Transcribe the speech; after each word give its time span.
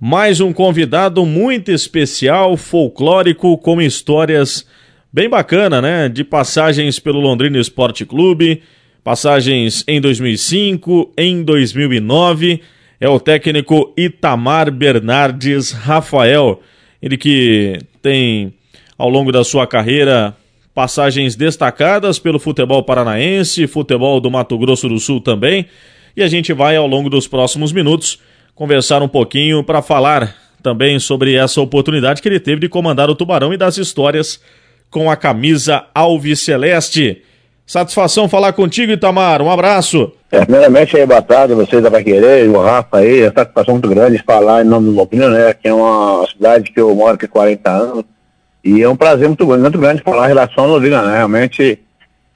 Mais 0.00 0.40
um 0.40 0.52
convidado 0.52 1.26
muito 1.26 1.72
especial, 1.72 2.56
folclórico, 2.56 3.58
com 3.58 3.82
histórias 3.82 4.64
bem 5.12 5.28
bacana, 5.28 5.82
né? 5.82 6.08
De 6.08 6.22
passagens 6.22 7.00
pelo 7.00 7.18
Londrina 7.18 7.58
Esporte 7.58 8.06
Clube, 8.06 8.62
passagens 9.02 9.82
em 9.88 10.00
2005, 10.00 11.12
em 11.18 11.42
2009. 11.42 12.60
É 13.00 13.08
o 13.08 13.18
técnico 13.18 13.92
Itamar 13.96 14.70
Bernardes 14.70 15.72
Rafael. 15.72 16.62
Ele 17.02 17.16
que 17.16 17.80
tem, 18.00 18.54
ao 18.96 19.08
longo 19.08 19.32
da 19.32 19.42
sua 19.42 19.66
carreira, 19.66 20.32
passagens 20.72 21.34
destacadas 21.34 22.20
pelo 22.20 22.38
futebol 22.38 22.84
paranaense, 22.84 23.66
futebol 23.66 24.20
do 24.20 24.30
Mato 24.30 24.56
Grosso 24.56 24.88
do 24.88 25.00
Sul 25.00 25.20
também. 25.20 25.66
E 26.16 26.22
a 26.22 26.28
gente 26.28 26.52
vai, 26.52 26.76
ao 26.76 26.86
longo 26.86 27.10
dos 27.10 27.26
próximos 27.26 27.72
minutos, 27.72 28.20
conversar 28.58 29.00
um 29.02 29.08
pouquinho 29.08 29.62
para 29.62 29.80
falar 29.80 30.34
também 30.60 30.98
sobre 30.98 31.36
essa 31.36 31.60
oportunidade 31.60 32.20
que 32.20 32.28
ele 32.28 32.40
teve 32.40 32.62
de 32.62 32.68
comandar 32.68 33.08
o 33.08 33.14
Tubarão 33.14 33.54
e 33.54 33.56
das 33.56 33.78
histórias 33.78 34.40
com 34.90 35.08
a 35.08 35.14
camisa 35.14 35.84
Alviceleste. 35.94 37.22
Satisfação 37.64 38.28
falar 38.28 38.52
contigo, 38.52 38.90
Itamar. 38.90 39.40
Um 39.42 39.50
abraço. 39.50 40.10
É, 40.32 40.40
primeiramente, 40.44 40.96
aí, 40.96 41.06
boa 41.06 41.22
tarde, 41.22 41.54
vocês 41.54 41.80
da 41.80 42.02
Querer, 42.02 42.48
o 42.48 42.60
Rafa 42.60 42.96
aí, 42.96 43.20
é 43.20 43.30
satisfação 43.30 43.74
muito 43.74 43.88
grande 43.88 44.20
falar 44.26 44.64
em 44.64 44.68
nome 44.68 44.86
do 44.86 44.96
Londrina, 44.96 45.30
né, 45.30 45.54
que 45.54 45.68
é 45.68 45.72
uma 45.72 46.26
cidade 46.26 46.72
que 46.72 46.80
eu 46.80 46.92
moro 46.96 47.14
aqui 47.14 47.26
há 47.26 47.28
40 47.28 47.70
anos, 47.70 48.04
e 48.64 48.82
é 48.82 48.88
um 48.88 48.96
prazer 48.96 49.28
muito 49.28 49.46
grande, 49.46 49.62
muito 49.62 49.78
grande 49.78 50.02
falar 50.02 50.24
em 50.24 50.28
relação 50.28 50.64
ao 50.64 50.70
Londrina, 50.70 51.00
né, 51.02 51.16
realmente 51.18 51.78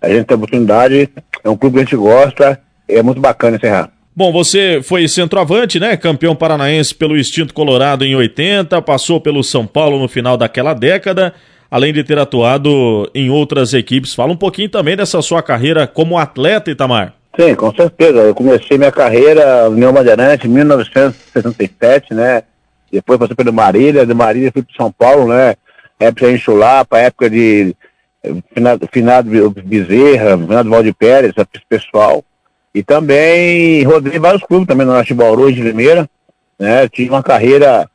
a 0.01 0.09
gente 0.09 0.27
tem 0.27 0.37
oportunidade, 0.37 1.11
é 1.43 1.51
um 1.51 1.57
clube 1.57 1.75
que 1.75 1.81
a 1.81 1.85
gente 1.85 1.97
gosta, 1.97 2.61
é 2.87 3.03
muito 3.03 3.21
bacana 3.21 3.57
encerrar. 3.57 3.92
Bom, 4.15 4.31
você 4.31 4.81
foi 4.83 5.09
centroavante, 5.09 5.81
né? 5.81 5.97
Campeão 5.97 6.37
paranaense 6.37 6.95
pelo 6.95 7.17
Instinto 7.17 7.55
Colorado 7.55 8.05
em 8.05 8.15
80, 8.15 8.83
passou 8.83 9.19
pelo 9.19 9.43
São 9.43 9.67
Paulo 9.67 9.99
no 9.99 10.07
final 10.07 10.37
daquela 10.37 10.75
década, 10.75 11.33
além 11.71 11.95
de 11.95 12.05
ter 12.05 12.19
atuado 12.19 13.11
em 13.15 13.31
outras 13.31 13.73
equipes. 13.73 14.15
Fala 14.15 14.33
um 14.33 14.37
pouquinho 14.37 14.69
também 14.69 14.95
dessa 14.95 15.23
sua 15.23 15.43
carreira 15.43 15.87
como 15.87 16.19
atleta, 16.19 16.71
Itamar. 16.71 17.15
Sim, 17.41 17.55
com 17.55 17.75
certeza. 17.75 18.19
Eu 18.19 18.35
comecei 18.35 18.77
minha 18.77 18.93
carreira 18.93 19.71
no 19.71 19.93
Bandeirante 19.93 20.47
em 20.47 20.51
1967, 20.51 22.13
né? 22.13 22.43
Depois 22.93 23.19
passei 23.19 23.35
pelo 23.35 23.51
Marília, 23.51 24.05
de 24.05 24.13
Marília 24.13 24.53
fui 24.53 24.63
para 24.63 24.77
São 24.77 24.93
Paulo, 24.93 25.29
né? 25.29 25.55
Época 25.99 26.27
de 26.27 26.35
Enxulapa, 26.35 26.99
época 26.99 27.31
de 27.31 27.75
finado, 28.55 28.87
finado 28.93 29.51
Bezerra, 29.65 30.37
finado 30.37 30.69
Valde 30.69 30.93
Pérez, 30.93 31.33
esse 31.35 31.65
pessoal. 31.67 32.23
E 32.75 32.83
também 32.83 33.83
rodei 33.85 34.19
vários 34.19 34.43
clubes 34.43 34.67
também 34.67 34.87
no 34.87 34.93
Norte 34.93 35.13
Bauru 35.13 35.51
e 35.51 35.53
de 35.53 35.63
Limeira, 35.63 36.09
né? 36.59 36.89
Tive 36.89 37.11
uma 37.11 37.23
carreira, 37.23 37.89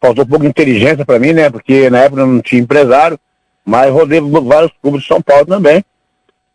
faltou 0.00 0.24
um 0.24 0.28
pouco 0.28 0.44
de 0.44 0.50
inteligência 0.50 1.04
para 1.04 1.18
mim, 1.18 1.32
né? 1.32 1.48
Porque 1.48 1.88
na 1.88 2.00
época 2.00 2.22
eu 2.22 2.26
não 2.26 2.40
tinha 2.40 2.60
empresário, 2.60 3.18
mas 3.64 3.90
rodei 3.92 4.20
vários 4.20 4.72
clubes 4.82 5.02
de 5.02 5.08
São 5.08 5.22
Paulo 5.22 5.46
também. 5.46 5.84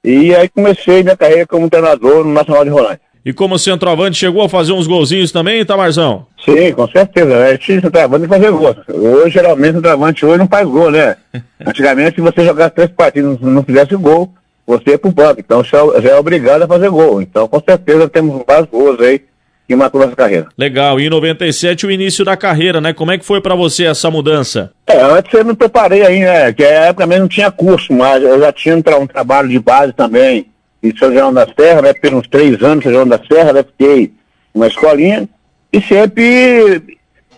E 0.04 0.36
aí 0.36 0.48
comecei 0.48 1.02
minha 1.02 1.18
carreira 1.18 1.48
como 1.48 1.70
treinador 1.70 2.24
no 2.24 2.32
Nacional 2.32 2.64
de 2.64 2.70
Rolândia. 2.70 3.02
E 3.26 3.34
como 3.34 3.58
centroavante, 3.58 4.20
chegou 4.20 4.44
a 4.44 4.50
fazer 4.50 4.72
uns 4.72 4.86
golzinhos 4.86 5.32
também, 5.32 5.66
Tamarzão? 5.66 6.28
Sim, 6.46 6.72
com 6.74 6.88
certeza. 6.88 7.40
Né? 7.40 7.48
A 7.48 7.52
gente 7.54 7.82
centroavante 7.82 8.28
fazer 8.28 8.52
gol. 8.52 8.76
Hoje, 8.88 9.32
geralmente, 9.32 9.74
centroavante 9.74 10.24
hoje 10.24 10.38
não 10.38 10.48
faz 10.48 10.68
gol, 10.68 10.92
né? 10.92 11.18
Antigamente, 11.66 12.18
se 12.18 12.22
você 12.22 12.46
jogasse 12.46 12.76
três 12.76 12.92
partidas 12.92 13.40
e 13.42 13.46
não 13.46 13.64
fizesse 13.64 13.96
gol, 13.96 14.32
você 14.66 14.94
é 14.94 14.98
pro 14.98 15.12
banco, 15.12 15.40
então 15.40 15.64
já, 15.64 15.78
é 15.78 16.16
obrigado 16.18 16.64
a 16.64 16.68
fazer 16.68 16.90
gol. 16.90 17.22
Então, 17.22 17.48
com 17.48 17.62
certeza, 17.62 18.10
temos 18.10 18.44
vários 18.48 18.70
gols 18.70 19.00
aí 19.00 19.22
que 19.68 19.76
matou 19.76 20.02
nossa 20.02 20.16
carreira. 20.16 20.48
Legal, 20.58 21.00
e 21.00 21.08
em 21.08 21.10
97 21.10 21.86
o 21.86 21.92
início 21.92 22.24
da 22.24 22.38
carreira, 22.38 22.80
né? 22.80 22.94
Como 22.94 23.12
é 23.12 23.18
que 23.18 23.26
foi 23.26 23.42
para 23.42 23.56
você 23.56 23.86
essa 23.86 24.10
mudança? 24.12 24.72
É, 24.88 25.02
antes 25.02 25.34
eu 25.34 25.46
me 25.46 25.56
preparei 25.56 26.04
aí, 26.04 26.20
né? 26.20 26.54
Que 26.54 26.64
a 26.64 26.86
época 26.86 27.08
mesmo 27.08 27.24
não 27.24 27.30
tinha 27.30 27.52
curso, 27.52 27.94
mas 27.94 28.24
eu 28.24 28.40
já 28.40 28.52
tinha 28.52 28.76
um, 28.76 29.02
um 29.02 29.08
trabalho 29.08 29.50
de 29.50 29.60
base 29.60 29.94
também 29.94 30.48
em 30.84 30.96
São 30.96 31.12
João 31.12 31.34
da 31.34 31.48
Serra, 31.58 31.82
né? 31.82 31.94
Por 31.94 32.14
uns 32.14 32.28
três 32.28 32.62
anos 32.62 32.84
São 32.84 32.94
João 32.94 33.08
da 33.08 33.20
Serra, 33.20 33.54
né? 33.54 33.64
Fiquei 33.64 34.14
numa 34.54 34.68
escolinha 34.68 35.28
e 35.74 35.82
sempre 35.82 36.82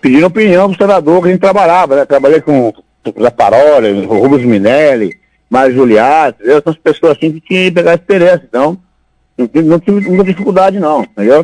pedindo 0.01 0.27
opinião 0.27 0.67
pro 0.69 0.77
treinador 0.77 1.21
que 1.21 1.29
a 1.29 1.31
gente 1.31 1.41
trabalhava, 1.41 1.95
né? 1.95 2.05
Trabalhei 2.05 2.41
com 2.41 2.69
o 2.69 3.21
Zaparoli, 3.21 4.05
o 4.05 4.19
Rubens 4.19 4.45
Minelli, 4.45 5.17
mais 5.49 5.73
Juliato, 5.73 6.43
essas 6.43 6.75
pessoas 6.75 7.13
assim 7.13 7.31
que 7.31 7.41
tinham 7.41 7.65
que 7.65 7.71
pegar 7.71 7.95
experiência, 7.95 8.43
então 8.47 8.77
não, 9.63 9.79
tive 9.79 10.09
muita 10.09 10.25
dificuldade 10.25 10.79
não, 10.79 11.03
entendeu? 11.03 11.43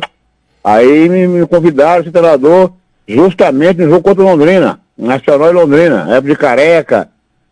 Aí 0.62 1.08
me, 1.08 1.26
me 1.26 1.46
convidaram, 1.46 2.02
esse 2.02 2.10
treinador, 2.10 2.72
justamente 3.06 3.80
no 3.80 3.90
jogo 3.90 4.02
contra 4.02 4.24
Londrina, 4.24 4.80
Nacional 4.96 5.50
e 5.50 5.52
Londrina, 5.52 6.14
época 6.14 6.28
de 6.28 6.36
careca, 6.36 7.08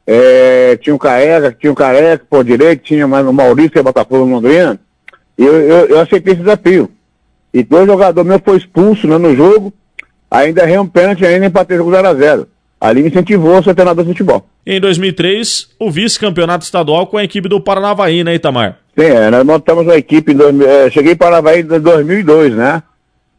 é, 0.06 0.76
tinha 0.76 0.94
um 0.94 0.98
careca, 0.98 1.56
tinha 1.58 1.72
um 1.72 1.74
careca 1.74 2.24
por 2.28 2.44
direito, 2.44 2.82
tinha 2.82 3.06
mais 3.06 3.26
o 3.26 3.32
Maurício, 3.32 3.70
que 3.70 3.78
é 3.78 3.82
Botafogo 3.82 4.24
Londrina, 4.24 4.78
e 5.38 5.44
eu, 5.44 5.60
eu, 5.60 5.86
eu, 5.86 6.00
aceitei 6.00 6.34
esse 6.34 6.42
desafio. 6.42 6.90
E 7.54 7.62
dois 7.62 7.86
jogadores 7.86 8.28
meus 8.28 8.42
foi 8.44 8.56
expulso 8.56 9.06
né, 9.06 9.16
no 9.18 9.34
jogo, 9.34 9.72
ainda 10.30 10.62
errei 10.62 10.78
um 10.78 10.86
pênalti 10.86 11.24
ainda 11.24 11.46
empatei 11.46 11.76
o 11.76 11.80
jogo 11.80 11.90
0x0 11.90 12.46
ali 12.82 13.00
me 13.00 13.10
incentivou 13.10 13.56
a 13.56 13.62
ser 13.62 13.76
treinador 13.76 14.04
de 14.04 14.10
futebol. 14.10 14.44
Em 14.66 14.80
2003, 14.80 15.68
o 15.78 15.88
vice-campeonato 15.88 16.64
estadual 16.64 17.06
com 17.06 17.16
a 17.16 17.22
equipe 17.22 17.48
do 17.48 17.60
Paranavaí, 17.60 18.24
né, 18.24 18.34
Itamar? 18.34 18.78
Sim, 18.98 19.06
é, 19.06 19.30
nós 19.30 19.44
montamos 19.44 19.84
uma 19.84 19.94
equipe, 19.94 20.32
em 20.32 20.36
dois, 20.36 20.60
é, 20.60 20.90
cheguei 20.90 21.12
em 21.12 21.16
Paranavaí 21.16 21.60
em 21.60 21.64
2002, 21.64 22.54
né? 22.56 22.82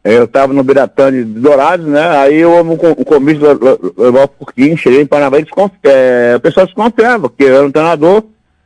Eu 0.02 0.24
estava 0.24 0.52
no 0.54 0.64
Biratã 0.64 1.12
de 1.12 1.24
Dourados, 1.24 1.86
né? 1.86 2.16
Aí 2.16 2.36
eu 2.36 2.52
um, 2.52 2.72
um 2.72 3.04
comício 3.04 3.46
levar 3.98 4.28
Porquinho, 4.28 4.78
cheguei 4.78 5.02
em 5.02 5.06
Paranavaí, 5.06 5.44
é, 5.82 6.34
o 6.36 6.40
pessoal 6.40 6.64
desconfiava, 6.64 7.28
porque 7.28 7.44
eu 7.44 7.56
era 7.56 7.66
um 7.66 7.70
treinador 7.70 8.22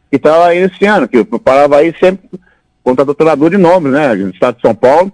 que 0.08 0.16
estava 0.16 0.54
iniciando, 0.54 1.08
que 1.08 1.18
o 1.18 1.38
Paranavaí 1.40 1.92
sempre 1.98 2.30
contratou 2.84 3.16
treinador 3.16 3.50
de 3.50 3.56
nome, 3.56 3.90
né? 3.90 4.14
Do 4.14 4.30
estado 4.30 4.54
de 4.54 4.62
São 4.62 4.76
Paulo. 4.76 5.12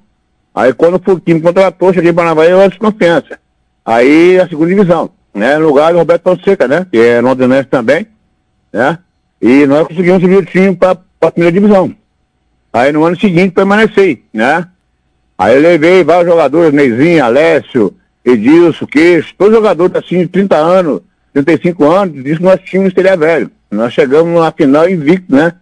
Aí 0.55 0.75
quando 0.75 0.97
o 0.97 1.03
Furquinho 1.03 1.39
me 1.39 1.43
contratou, 1.43 1.93
cheguei 1.95 2.11
em 2.11 2.15
Paranavaí, 2.15 2.51
eu 2.51 2.61
era 2.61 2.69
desconfiança. 2.69 3.39
Aí 3.83 4.39
a 4.39 4.47
segunda 4.47 4.69
divisão 4.69 5.11
né, 5.35 5.59
no 5.59 5.67
lugar 5.67 5.93
do 5.93 5.99
Roberto 5.99 6.23
Fonseca, 6.23 6.69
né, 6.69 6.87
que 6.91 6.99
é 6.99 7.21
londrinense 7.21 7.69
também, 7.69 8.07
né, 8.73 8.99
e 9.43 9.67
nós 9.67 9.87
conseguimos 9.89 10.23
subir 10.23 10.37
o 10.37 10.45
time 10.45 10.77
para 10.77 10.97
a 11.21 11.31
primeira 11.31 11.53
divisão. 11.53 11.95
Aí 12.73 12.93
no 12.93 13.05
ano 13.05 13.19
seguinte 13.19 13.53
permaneci, 13.53 14.23
né, 14.33 14.67
aí 15.37 15.59
levei 15.59 16.05
vários 16.05 16.27
jogadores, 16.27 16.73
Neizinho, 16.73 17.25
Alessio, 17.25 17.95
Edilson, 18.25 18.87
Queixo, 18.87 19.35
todos 19.37 19.55
jogadores 19.55 19.97
assim 19.97 20.21
de 20.21 20.29
30 20.29 20.57
anos, 20.57 21.01
35 21.33 21.85
anos, 21.85 22.23
disse 22.23 22.37
que 22.37 22.45
nós 22.45 22.61
tínhamos 22.61 22.95
seria 22.95 23.17
velho. 23.17 23.51
Nós 23.71 23.93
chegamos 23.93 24.41
na 24.41 24.53
final 24.53 24.89
invicto, 24.89 25.35
né, 25.35 25.53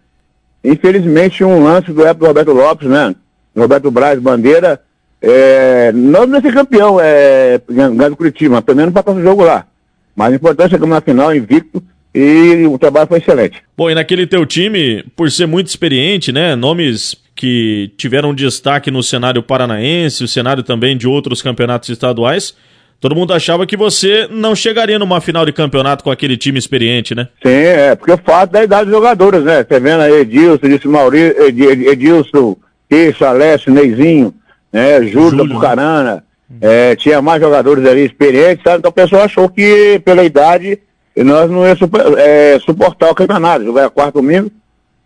infelizmente 0.63 1.43
um 1.43 1.63
lance 1.63 1.91
do 1.91 2.05
época 2.05 2.25
do 2.25 2.27
Roberto 2.27 2.53
Lopes, 2.53 2.87
né, 2.87 3.15
Roberto 3.57 3.89
Braz, 3.89 4.19
Bandeira, 4.19 4.79
é, 5.25 5.93
não 5.93 6.27
de 6.27 6.41
ser 6.41 6.53
campeão, 6.53 6.99
é, 6.99 7.61
ganhando 7.69 8.17
Curitiba, 8.17 8.55
mas 8.55 8.63
pelo 8.65 8.77
menos 8.77 8.93
para 8.93 9.09
o 9.09 9.23
jogo 9.23 9.45
lá. 9.45 9.65
Mas 10.13 10.33
o 10.33 10.35
importante 10.35 10.67
é 10.67 10.69
chegamos 10.71 10.93
na 10.93 11.01
final 11.01 11.33
invicto 11.33 11.81
e 12.13 12.67
o 12.67 12.77
trabalho 12.77 13.07
foi 13.07 13.19
excelente. 13.19 13.63
Bom, 13.75 13.89
e 13.89 13.95
naquele 13.95 14.27
teu 14.27 14.45
time, 14.45 15.01
por 15.15 15.31
ser 15.31 15.45
muito 15.45 15.67
experiente, 15.67 16.33
né, 16.33 16.57
nomes 16.57 17.15
que 17.33 17.89
tiveram 17.97 18.33
destaque 18.33 18.91
no 18.91 19.01
cenário 19.01 19.41
paranaense, 19.41 20.25
o 20.25 20.27
cenário 20.27 20.61
também 20.61 20.97
de 20.97 21.07
outros 21.07 21.41
campeonatos 21.41 21.87
estaduais, 21.87 22.53
todo 22.99 23.15
mundo 23.15 23.33
achava 23.33 23.65
que 23.65 23.77
você 23.77 24.27
não 24.29 24.53
chegaria 24.53 24.99
numa 24.99 25.21
final 25.21 25.45
de 25.45 25.53
campeonato 25.53 26.03
com 26.03 26.11
aquele 26.11 26.35
time 26.35 26.59
experiente, 26.59 27.15
né? 27.15 27.29
Sim, 27.41 27.49
é, 27.49 27.95
porque 27.95 28.11
o 28.11 28.17
fato 28.17 28.51
da 28.51 28.63
idade 28.63 28.85
dos 28.85 28.93
jogadores, 28.93 29.41
né? 29.41 29.63
Você 29.63 29.79
vendo 29.79 30.01
aí 30.01 30.19
Edilson, 30.19 30.67
disse 30.67 30.87
Maurício, 30.87 31.33
Edilson, 31.43 32.57
Queixo, 32.89 33.25
Alessio, 33.25 33.73
Neizinho, 33.73 34.33
né? 34.73 35.03
Júlio, 35.03 35.29
Júlio. 35.29 35.53
Bucarana, 35.53 36.23
é, 36.59 36.95
tinha 36.95 37.21
mais 37.21 37.41
jogadores 37.41 37.85
ali 37.85 38.05
experientes, 38.05 38.63
sabe? 38.63 38.79
Então 38.79 38.89
o 38.89 38.93
pessoal 38.93 39.23
achou 39.23 39.47
que 39.47 40.01
pela 40.03 40.23
idade 40.23 40.79
nós 41.15 41.49
não 41.49 41.65
ia 41.65 41.75
super, 41.75 42.01
é, 42.17 42.59
suportar 42.59 43.11
o 43.11 43.15
campeonato, 43.15 43.63
jogar 43.63 43.89
quarto 43.91 44.15
domingo, 44.15 44.51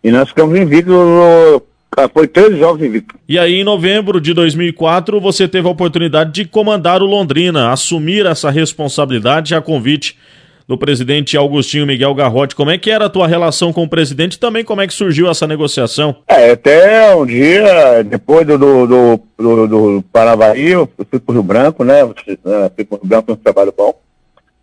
e 0.02 0.10
nós 0.10 0.30
ficamos 0.30 0.58
invictos 0.58 0.94
no, 0.94 1.62
foi 2.12 2.28
13 2.28 2.58
jogos 2.58 2.82
invictos. 2.82 3.18
E 3.28 3.38
aí, 3.38 3.54
em 3.54 3.64
novembro 3.64 4.20
de 4.20 4.32
2004, 4.32 5.20
você 5.20 5.48
teve 5.48 5.66
a 5.66 5.70
oportunidade 5.70 6.32
de 6.32 6.44
comandar 6.44 7.02
o 7.02 7.06
Londrina, 7.06 7.70
assumir 7.70 8.24
essa 8.26 8.50
responsabilidade 8.50 9.54
a 9.54 9.60
convite 9.60 10.16
do 10.68 10.76
presidente 10.76 11.34
Augustinho 11.34 11.86
Miguel 11.86 12.14
Garrote. 12.14 12.54
Como 12.54 12.70
é 12.70 12.76
que 12.76 12.90
era 12.90 13.06
a 13.06 13.08
tua 13.08 13.26
relação 13.26 13.72
com 13.72 13.84
o 13.84 13.88
presidente 13.88 14.34
e 14.34 14.38
também 14.38 14.62
como 14.62 14.82
é 14.82 14.86
que 14.86 14.92
surgiu 14.92 15.30
essa 15.30 15.46
negociação? 15.46 16.16
É, 16.28 16.50
até 16.50 17.14
um 17.16 17.24
dia, 17.24 18.04
depois 18.04 18.46
do, 18.46 18.58
do, 18.58 18.86
do, 18.86 19.20
do, 19.38 19.66
do 19.66 20.04
eu 20.54 20.88
fui 21.10 21.18
pro 21.18 21.32
Rio 21.32 21.42
Branco, 21.42 21.82
né? 21.82 22.06
Fui 22.76 22.84
pro 22.84 22.98
Rio 22.98 23.06
Branco, 23.06 23.32
um 23.32 23.36
trabalho 23.36 23.72
bom. 23.74 23.98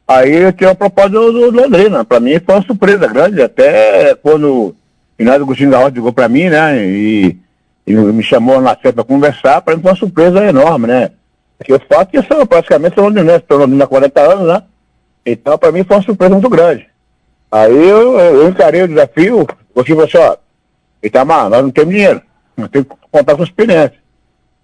Aí 0.08 0.36
eu 0.36 0.54
tinha 0.54 0.70
uma 0.70 0.76
proposta 0.76 1.10
do, 1.10 1.32
do 1.32 1.50
Londrina. 1.50 2.06
Para 2.06 2.20
mim 2.20 2.40
foi 2.40 2.54
uma 2.54 2.66
surpresa 2.66 3.08
grande, 3.08 3.42
até 3.42 4.14
quando 4.14 4.48
o 4.48 4.76
Inácio 5.18 5.42
Agostinho 5.42 5.72
Garrote 5.72 5.96
ligou 5.96 6.14
para 6.14 6.30
mim, 6.30 6.50
né? 6.50 6.86
E, 6.86 7.36
e, 7.88 7.96
me 7.96 8.22
chamou 8.22 8.62
na 8.62 8.76
festa 8.76 8.94
para 8.94 9.04
conversar, 9.04 9.62
para 9.62 9.76
mim 9.76 9.82
foi 9.82 9.92
uma 9.92 9.98
surpresa 9.98 10.46
enorme, 10.46 10.86
né? 10.86 11.10
Que 11.64 11.72
eu 11.72 11.82
faço 11.90 12.12
que 12.12 12.18
eu 12.18 12.24
sou 12.24 12.46
praticamente 12.46 12.94
sou 12.94 13.06
londinense, 13.06 13.38
estou 13.38 13.58
londrina 13.58 13.86
há 13.86 13.88
40 13.88 14.22
anos, 14.22 14.48
né? 14.48 14.62
Então, 15.26 15.58
para 15.58 15.72
mim 15.72 15.84
foi 15.84 15.98
uma 15.98 16.04
surpresa 16.04 16.34
muito 16.34 16.50
grande. 16.50 16.88
Aí 17.52 17.74
eu, 17.74 18.20
eu 18.20 18.50
encarei 18.50 18.84
o 18.84 18.88
desafio, 18.88 19.48
eu 19.74 19.84
tive 19.84 20.04
assim, 20.04 20.18
ó, 20.18 20.38
Itamar, 21.02 21.50
nós 21.50 21.64
não 21.64 21.72
temos 21.72 21.94
dinheiro, 21.94 22.22
nós 22.58 22.70
temos 22.70 22.88
que 22.90 22.96
contar 23.12 23.36
com 23.36 23.44
experiência. 23.44 23.96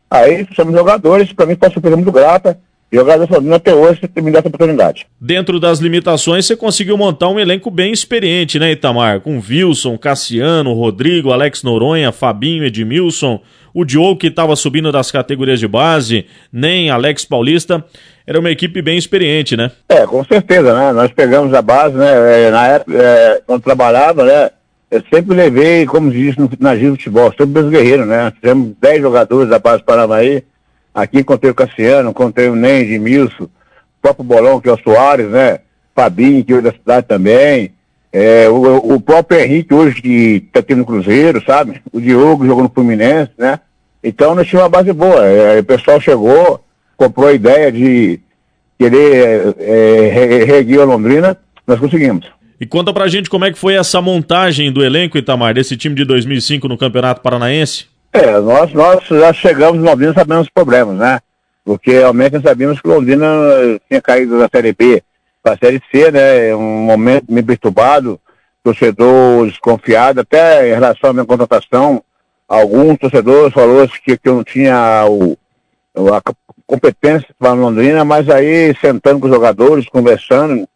Aí 0.09 0.47
somos 0.55 0.73
jogadores, 0.73 1.31
para 1.31 1.45
mim 1.45 1.55
foi 1.55 1.67
uma 1.67 1.73
surpresa 1.73 1.95
muito 1.95 2.11
grata. 2.11 2.59
E 2.91 2.97
eu 2.97 3.03
agradeço 3.03 3.53
até 3.53 3.73
hoje 3.73 4.01
por 4.05 4.21
me 4.21 4.31
dado 4.31 4.41
essa 4.41 4.47
oportunidade. 4.49 5.07
Dentro 5.19 5.61
das 5.61 5.79
limitações, 5.79 6.45
você 6.45 6.57
conseguiu 6.57 6.97
montar 6.97 7.29
um 7.29 7.39
elenco 7.39 7.71
bem 7.71 7.93
experiente, 7.93 8.59
né, 8.59 8.71
Itamar? 8.71 9.21
Com 9.21 9.39
Wilson, 9.39 9.97
Cassiano, 9.97 10.73
Rodrigo, 10.73 11.31
Alex 11.31 11.63
Noronha, 11.63 12.11
Fabinho, 12.11 12.65
Edmilson, 12.65 13.39
o 13.73 13.85
Diogo 13.85 14.17
que 14.17 14.27
estava 14.27 14.57
subindo 14.57 14.91
das 14.91 15.09
categorias 15.09 15.59
de 15.59 15.69
base, 15.69 16.25
nem 16.51 16.89
Alex 16.89 17.23
Paulista. 17.23 17.83
Era 18.27 18.39
uma 18.39 18.51
equipe 18.51 18.81
bem 18.81 18.97
experiente, 18.97 19.55
né? 19.55 19.71
É, 19.87 20.05
com 20.05 20.23
certeza, 20.25 20.73
né? 20.73 20.91
Nós 20.91 21.11
pegamos 21.11 21.53
a 21.53 21.61
base, 21.61 21.95
né? 21.95 22.47
É, 22.47 22.51
na 22.51 22.67
época, 22.67 22.97
é, 22.97 23.41
quando 23.47 23.61
trabalhava, 23.63 24.25
né? 24.25 24.49
Eu 24.91 25.01
sempre 25.09 25.33
levei, 25.33 25.85
como 25.85 26.11
diz 26.11 26.35
no, 26.35 26.49
na 26.59 26.75
Giro 26.75 26.91
Futebol, 26.91 27.29
sempre 27.29 27.61
meus 27.61 27.69
guerreiros, 27.69 28.05
né? 28.05 28.31
Tivemos 28.31 28.73
10 28.81 29.01
jogadores 29.01 29.49
da 29.49 29.57
base 29.57 29.81
Paranaí. 29.81 30.43
Aqui 30.93 31.19
encontrei 31.19 31.51
o 31.51 31.55
Cassiano, 31.55 32.09
encontrei 32.09 32.49
o 32.49 32.55
Nende, 32.55 32.99
Milson, 32.99 33.43
o 33.45 33.49
próprio 34.01 34.25
Bolão, 34.25 34.59
que 34.59 34.69
é 34.69 34.73
o 34.73 34.79
Soares, 34.81 35.27
né? 35.29 35.59
Fabinho, 35.95 36.43
que 36.43 36.53
é 36.53 36.61
da 36.61 36.71
cidade 36.71 37.07
também. 37.07 37.71
É, 38.11 38.49
o, 38.49 38.95
o 38.95 39.01
próprio 39.01 39.39
Henrique 39.39 39.73
hoje 39.73 40.01
que 40.01 40.43
está 40.47 40.59
aqui 40.59 40.75
no 40.75 40.85
Cruzeiro, 40.85 41.41
sabe? 41.45 41.81
O 41.93 42.01
Diogo 42.01 42.45
jogou 42.45 42.63
no 42.63 42.69
Fluminense, 42.69 43.31
né? 43.37 43.59
Então 44.03 44.35
nós 44.35 44.47
tínhamos 44.47 44.65
uma 44.65 44.77
base 44.77 44.91
boa. 44.91 45.25
É, 45.25 45.59
o 45.59 45.63
pessoal 45.63 46.01
chegou, 46.01 46.63
comprou 46.97 47.27
a 47.27 47.33
ideia 47.33 47.71
de 47.71 48.19
querer 48.77 49.55
é, 49.59 50.81
a 50.81 50.85
Londrina, 50.85 51.37
nós 51.65 51.79
conseguimos. 51.79 52.25
E 52.59 52.65
conta 52.65 52.93
pra 52.93 53.07
gente 53.07 53.29
como 53.29 53.45
é 53.45 53.51
que 53.51 53.57
foi 53.57 53.75
essa 53.75 54.01
montagem 54.01 54.71
do 54.71 54.83
elenco, 54.83 55.17
Itamar, 55.17 55.53
desse 55.53 55.77
time 55.77 55.95
de 55.95 56.03
2005 56.03 56.67
no 56.67 56.77
Campeonato 56.77 57.21
Paranaense? 57.21 57.90
É, 58.13 58.39
nós, 58.39 58.73
nós 58.73 59.05
já 59.05 59.31
chegamos 59.31 59.79
em 59.81 59.85
Londrina 59.85 60.13
sabendo 60.13 60.41
os 60.41 60.49
problemas, 60.49 60.97
né? 60.97 61.19
Porque 61.63 61.91
realmente 61.91 62.33
nós 62.33 62.43
sabíamos 62.43 62.81
que 62.81 62.87
Londrina 62.87 63.27
tinha 63.87 64.01
caído 64.01 64.37
da 64.37 64.49
Série 64.49 64.73
B 64.73 65.01
para 65.41 65.53
a 65.53 65.57
Série 65.57 65.81
C, 65.89 66.11
né? 66.11 66.49
É 66.49 66.55
um 66.55 66.81
momento 66.81 67.25
meio 67.29 67.45
perturbado, 67.45 68.19
torcedor 68.63 69.47
desconfiado, 69.47 70.19
até 70.19 70.69
em 70.69 70.73
relação 70.73 71.11
à 71.11 71.13
minha 71.13 71.25
contratação, 71.25 72.03
alguns 72.47 72.97
torcedores 72.97 73.53
falaram 73.53 73.87
que, 73.87 74.17
que 74.17 74.27
eu 74.27 74.35
não 74.35 74.43
tinha 74.43 75.05
o, 75.07 75.37
a 76.13 76.21
competência 76.67 77.29
para 77.39 77.53
Londrina, 77.53 78.03
mas 78.03 78.29
aí 78.29 78.75
sentando 78.79 79.21
com 79.21 79.27
os 79.27 79.33
jogadores, 79.33 79.87
conversando, 79.87 80.67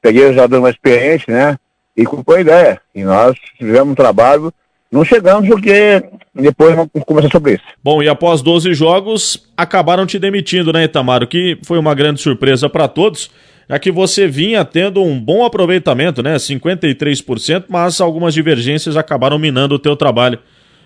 peguei 0.00 0.24
os 0.28 0.34
jogadores 0.34 0.62
mais 0.62 0.74
experientes, 0.76 1.26
né? 1.26 1.58
E 1.96 2.04
comprou 2.04 2.36
a 2.36 2.40
ideia. 2.40 2.80
E 2.94 3.02
nós 3.02 3.36
fizemos 3.58 3.90
um 3.90 3.94
trabalho 3.94 4.52
não 4.96 5.04
chegamos 5.04 5.48
porque 5.48 6.02
depois 6.34 6.74
vamos 6.74 6.90
conversar 7.06 7.30
sobre 7.30 7.54
isso. 7.54 7.62
Bom, 7.84 8.02
e 8.02 8.08
após 8.08 8.42
12 8.42 8.72
jogos, 8.74 9.46
acabaram 9.56 10.06
te 10.06 10.18
demitindo, 10.18 10.72
né, 10.72 10.84
Itamar? 10.84 11.22
O 11.22 11.26
que 11.26 11.58
foi 11.64 11.78
uma 11.78 11.94
grande 11.94 12.20
surpresa 12.20 12.68
para 12.68 12.88
todos, 12.88 13.30
já 13.68 13.78
que 13.78 13.92
você 13.92 14.26
vinha 14.26 14.64
tendo 14.64 15.02
um 15.02 15.20
bom 15.20 15.44
aproveitamento, 15.44 16.22
né, 16.22 16.36
53%, 16.36 17.64
mas 17.68 18.00
algumas 18.00 18.32
divergências 18.32 18.96
acabaram 18.96 19.38
minando 19.38 19.74
o 19.74 19.78
teu 19.78 19.94
trabalho. 19.94 20.38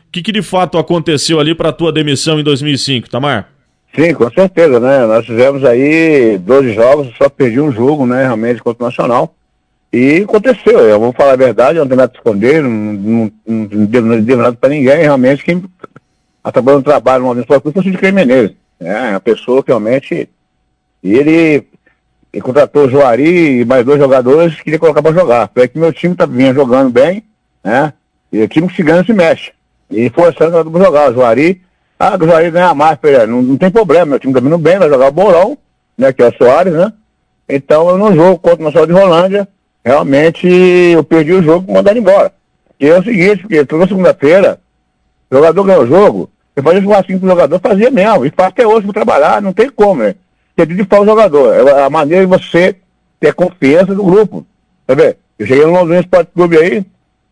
O 0.09 0.13
que, 0.13 0.23
que 0.23 0.33
de 0.33 0.43
fato 0.43 0.77
aconteceu 0.77 1.39
ali 1.39 1.55
para 1.55 1.69
a 1.69 1.73
tua 1.73 1.93
demissão 1.93 2.41
em 2.41 2.43
2005, 2.43 3.09
Tamar? 3.09 3.49
Sim, 3.95 4.13
com 4.15 4.31
certeza, 4.31 4.79
né? 4.79 5.07
Nós 5.07 5.27
fizemos 5.27 5.65
aí 5.65 6.39
12 6.39 6.75
jogos, 6.75 7.09
só 7.17 7.29
perdi 7.29 7.61
um 7.61 7.73
jogo, 7.73 8.07
né, 8.07 8.23
realmente, 8.23 8.63
contra 8.63 8.85
o 8.85 8.87
Nacional. 8.89 9.35
E 9.93 10.23
aconteceu, 10.23 10.79
eu 10.81 11.01
vou 11.01 11.13
falar 11.13 11.33
a 11.33 11.37
verdade, 11.37 11.79
eu 11.79 11.85
não 11.85 11.89
tenho 11.89 11.99
nada 11.99 12.13
a 12.15 12.17
esconder, 12.17 12.63
não, 12.63 12.71
não, 12.71 13.33
não, 13.45 13.67
não 13.67 14.21
devo 14.23 14.43
nada 14.43 14.57
para 14.57 14.69
ninguém, 14.69 14.99
realmente 14.99 15.45
quem 15.45 15.65
acabou 16.45 16.75
no 16.75 16.83
trabalho 16.83 17.23
no 17.23 17.29
momento 17.29 17.47
foi 17.47 17.59
o 17.59 17.83
Cid 17.83 18.13
Menezes. 18.13 18.57
É, 18.79 19.11
uma 19.11 19.21
pessoa 19.21 19.63
que 19.63 19.71
realmente. 19.71 20.29
ele, 21.03 21.67
ele 22.33 22.43
contratou 22.43 22.87
o 22.87 22.91
Joari 22.91 23.61
e 23.61 23.65
mais 23.65 23.85
dois 23.85 23.99
jogadores 23.99 24.55
que 24.55 24.65
queria 24.65 24.79
colocar 24.79 25.03
para 25.03 25.13
jogar. 25.13 25.51
Foi 25.53 25.69
que 25.69 25.79
meu 25.79 25.93
time 25.93 26.15
tá, 26.15 26.25
vinha 26.25 26.55
jogando 26.55 26.91
bem, 26.91 27.23
né? 27.63 27.93
E 28.33 28.41
o 28.41 28.49
time 28.49 28.69
que 28.69 28.77
se 28.77 28.83
ganha 28.83 29.05
se 29.05 29.13
mexe. 29.13 29.53
E 29.91 30.09
forçando 30.09 30.71
para 30.71 30.85
jogar. 30.85 31.11
O 31.11 31.15
Joari, 31.15 31.61
ah, 31.99 32.17
o 32.19 32.25
Joari 32.25 32.51
ganha 32.51 32.73
mais, 32.75 32.99
não, 33.29 33.43
não 33.43 33.57
tem 33.59 33.71
problema, 33.71 34.07
meu 34.07 34.19
time 34.19 34.33
tá 34.33 34.41
vindo 34.41 34.57
bem, 34.57 34.79
vai 34.79 34.89
jogar 34.89 35.09
o 35.09 35.13
Bolão, 35.13 35.59
né? 35.99 36.13
Que 36.13 36.23
é 36.23 36.29
o 36.29 36.37
Soares, 36.37 36.73
né? 36.73 36.93
Então 37.47 37.89
eu 37.91 37.99
não 37.99 38.15
jogo 38.15 38.39
contra 38.39 38.61
o 38.61 38.65
Nacional 38.65 38.87
de 38.87 38.93
Rolândia 38.93 39.49
realmente 39.85 40.47
eu 40.47 41.03
perdi 41.03 41.33
o 41.33 41.43
jogo 41.43 41.73
mandaram 41.73 41.99
embora. 41.99 42.33
E 42.79 42.87
é 42.87 42.99
o 42.99 43.05
seguinte, 43.05 43.43
porque 43.43 43.65
toda 43.65 43.87
segunda-feira, 43.87 44.59
o 45.31 45.37
jogador 45.37 45.65
ganhou 45.65 45.83
o 45.83 45.87
jogo, 45.87 46.31
eu 46.57 46.63
fazia 46.63 46.83
churrasquinho 46.83 47.21
com 47.21 47.27
o 47.27 47.29
jogador, 47.29 47.61
fazia 47.61 47.91
mesmo, 47.91 48.25
e 48.25 48.31
faz 48.31 48.49
até 48.49 48.67
hoje 48.67 48.87
para 48.87 48.95
trabalhar, 48.95 49.43
não 49.43 49.53
tem 49.53 49.69
como, 49.69 50.03
né? 50.03 50.15
Ter 50.57 50.67
de 50.67 50.85
falar 50.85 51.03
o 51.03 51.07
jogador, 51.07 51.55
é 51.55 51.83
a 51.83 51.91
maneira 51.91 52.25
de 52.25 52.31
você 52.31 52.77
ter 53.19 53.35
confiança 53.35 53.95
do 53.95 54.03
grupo, 54.03 54.47
tá 54.87 54.95
vendo? 54.95 55.17
Eu 55.39 55.47
cheguei 55.47 55.65
no 55.65 55.73
Londrina 55.73 56.01
Esporte 56.01 56.31
Clube 56.35 56.57
aí, 56.57 56.85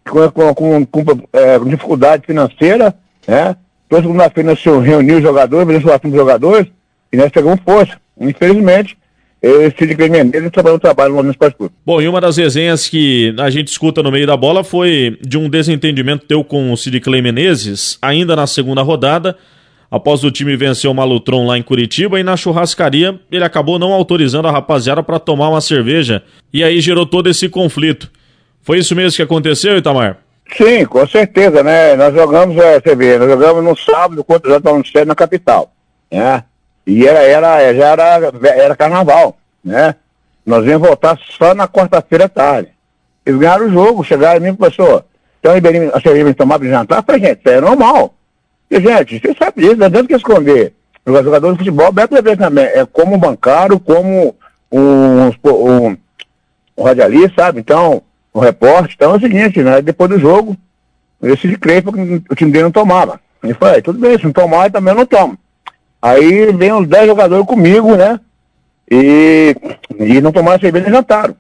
com, 0.09 0.31
com, 0.31 0.55
com, 0.55 0.87
com, 0.87 1.23
é, 1.33 1.59
dificuldade 1.59 2.27
financeira, 2.27 2.95
né? 3.27 3.57
Toda 3.89 4.03
segunda-feira 4.03 4.51
nós 4.51 4.63
reunimos 4.63 5.19
os 5.19 5.23
jogadores, 5.23 5.65
fazíamos 5.65 5.83
churrasquinho 5.83 6.13
com 6.13 6.19
os 6.19 6.27
jogadores, 6.27 6.67
e 7.11 7.17
nós 7.17 7.31
pegamos 7.31 7.61
força. 7.65 7.97
Infelizmente, 8.21 8.99
Cid 9.79 9.95
Clay 9.95 10.09
Menezes 10.09 10.51
trabalhou 10.51 10.79
trabalho 10.79 11.23
no 11.23 11.31
Esporte 11.31 11.57
Clube. 11.57 11.75
Bom, 11.87 12.03
e 12.03 12.09
uma 12.09 12.21
das 12.21 12.37
resenhas 12.37 12.89
que 12.89 13.35
a 13.39 13.49
gente 13.51 13.69
escuta 13.69 14.03
no 14.03 14.11
meio 14.11 14.27
da 14.27 14.37
bola 14.37 14.65
foi 14.65 15.17
de 15.21 15.39
um 15.39 15.49
desentendimento 15.49 16.27
teu 16.27 16.43
com 16.43 16.73
o 16.73 16.77
Cid 16.77 17.01
Clay 17.01 17.23
Menezes, 17.23 17.99
ainda 18.03 18.35
na 18.35 18.47
segunda 18.47 18.83
rodada, 18.83 19.37
após 19.91 20.25
o 20.25 20.31
time 20.31 20.57
vencer 20.57 20.91
o 20.91 20.95
Malutron 20.95 21.47
lá 21.47 21.57
em 21.57 21.63
Curitiba, 21.63 22.19
e 22.19 22.23
na 22.25 22.37
churrascaria 22.37 23.19
ele 23.31 23.45
acabou 23.45 23.79
não 23.79 23.93
autorizando 23.93 24.49
a 24.49 24.51
rapaziada 24.51 25.03
para 25.03 25.19
tomar 25.19 25.49
uma 25.51 25.61
cerveja, 25.61 26.23
e 26.53 26.65
aí 26.65 26.81
gerou 26.81 27.07
todo 27.07 27.29
esse 27.29 27.49
conflito. 27.49 28.11
Foi 28.63 28.79
isso 28.79 28.95
mesmo 28.95 29.17
que 29.17 29.23
aconteceu, 29.23 29.79
Itamar? 29.79 30.19
Sim, 30.57 30.85
com 30.87 31.07
certeza, 31.07 31.63
né? 31.63 31.95
Nós 31.95 32.15
jogamos, 32.15 32.57
é, 32.57 32.81
você 32.81 32.97
vê, 32.97 33.19
nós 33.19 33.29
jogamos 33.29 33.63
no 33.63 33.77
sábado 33.77 34.25
contra 34.25 34.51
o 34.51 34.55
Jota 34.55 35.05
na 35.05 35.15
capital, 35.15 35.73
né? 36.11 36.43
E 36.89 37.07
era, 37.07 37.19
era, 37.19 37.75
já 37.75 37.87
era, 37.89 38.33
era 38.43 38.75
carnaval, 38.75 39.37
né? 39.63 39.95
Nós 40.47 40.65
íamos 40.65 40.89
voltar 40.89 41.19
só 41.37 41.55
na 41.55 41.69
quarta-feira 41.69 42.25
à 42.25 42.29
tarde. 42.31 42.71
Eles 43.27 43.39
ganharam 43.39 43.67
o 43.67 43.71
jogo, 43.71 44.03
chegaram 44.03 44.47
e 44.47 44.53
professor, 44.55 45.05
então 45.39 45.53
Ribeirinho, 45.53 45.91
a 45.95 46.01
cerveja 46.01 46.33
tomar 46.33 46.59
para 46.59 46.67
jantar? 46.67 47.05
Falei, 47.05 47.21
gente, 47.21 47.41
isso 47.41 47.49
é 47.51 47.61
normal. 47.61 48.15
E, 48.71 48.81
gente, 48.81 49.21
você 49.21 49.35
sabe 49.35 49.61
disso, 49.61 49.77
não 49.77 49.85
adianta 49.85 50.09
que 50.09 50.15
esconder. 50.15 50.73
O 51.05 51.13
jogador 51.13 51.53
de 51.53 51.59
futebol 51.59 51.93
bebe 51.93 52.15
cerveja 52.15 52.39
também. 52.39 52.65
É 52.65 52.87
como 52.87 53.17
um 53.17 53.19
bancário, 53.19 53.79
como 53.79 54.35
um, 54.73 55.27
um, 55.29 55.97
um 56.75 56.83
radialista, 56.83 57.43
sabe? 57.43 57.61
Então, 57.61 58.01
um 58.35 58.41
repórter. 58.41 58.95
Então 58.95 59.13
é 59.13 59.17
o 59.19 59.21
seguinte, 59.21 59.63
né? 59.63 59.83
Depois 59.83 60.09
do 60.09 60.19
jogo, 60.19 60.57
eu 61.21 61.35
decidi 61.35 61.59
crer 61.59 61.83
porque 61.83 62.23
o 62.31 62.35
time 62.35 62.51
dele 62.51 62.65
não 62.65 62.71
tomava. 62.71 63.21
E 63.45 63.53
falei, 63.53 63.83
tudo 63.83 63.99
bem, 63.99 64.17
se 64.17 64.25
não 64.25 64.33
tomar, 64.33 64.71
também 64.71 64.95
eu 64.95 64.99
não 64.99 65.07
tomo. 65.07 65.39
Aí 66.01 66.53
vem 66.53 66.73
uns 66.73 66.87
10 66.87 67.07
jogadores 67.09 67.47
comigo, 67.47 67.97
né? 67.97 68.21
E, 68.91 69.55
e 69.99 70.21
não 70.21 70.33
tomaram 70.33 70.61
cerveja 70.61 70.89
e 70.89 70.93
jantaram. 70.93 71.37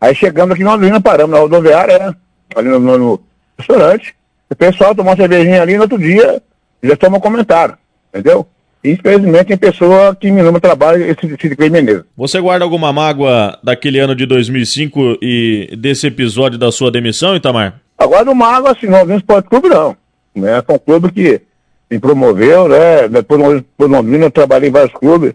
Aí 0.00 0.14
chegamos 0.14 0.54
aqui 0.54 0.64
na 0.64 0.74
Londrina, 0.74 1.00
paramos 1.00 1.34
na 1.34 1.40
rodoviária, 1.40 1.98
né? 1.98 2.14
ali 2.56 2.68
no, 2.68 2.78
no, 2.78 2.98
no, 2.98 3.20
restaurante. 3.58 4.14
O 4.48 4.56
pessoal 4.56 4.94
tomou 4.94 5.12
uma 5.12 5.16
cervejinha 5.16 5.62
ali 5.62 5.76
no 5.76 5.82
outro 5.82 5.98
dia 5.98 6.42
já 6.82 6.96
toma 6.96 7.20
comentário, 7.20 7.76
entendeu? 8.08 8.46
Infelizmente 8.82 9.48
tem 9.48 9.58
pessoa 9.58 10.16
que 10.16 10.30
me 10.30 10.42
lembra 10.42 10.60
trabalho 10.60 11.04
esse, 11.04 11.54
Clay 11.54 11.68
Menezes. 11.68 12.04
Você 12.16 12.40
guarda 12.40 12.64
alguma 12.64 12.90
mágoa 12.92 13.58
daquele 13.62 13.98
ano 13.98 14.14
de 14.16 14.24
2005 14.24 15.18
e 15.20 15.76
desse 15.78 16.06
episódio 16.06 16.58
da 16.58 16.72
sua 16.72 16.90
demissão, 16.90 17.36
Itamar? 17.36 17.78
Agora 17.98 18.24
do 18.24 18.34
mágoa, 18.34 18.72
assim, 18.72 18.86
não, 18.86 19.04
não 19.04 19.18
Esporte 19.18 19.50
Clube 19.50 19.68
não. 19.68 19.94
Né? 20.34 20.52
É 20.66 20.72
um 20.72 20.78
clube 20.78 21.12
que 21.12 21.42
me 21.90 21.98
promoveu, 21.98 22.68
né? 22.68 23.08
Depois 23.08 23.62
por 23.76 23.90
Londrina 23.90 24.26
eu 24.26 24.30
trabalhei 24.30 24.68
em 24.68 24.72
vários 24.72 24.92
clubes. 24.92 25.34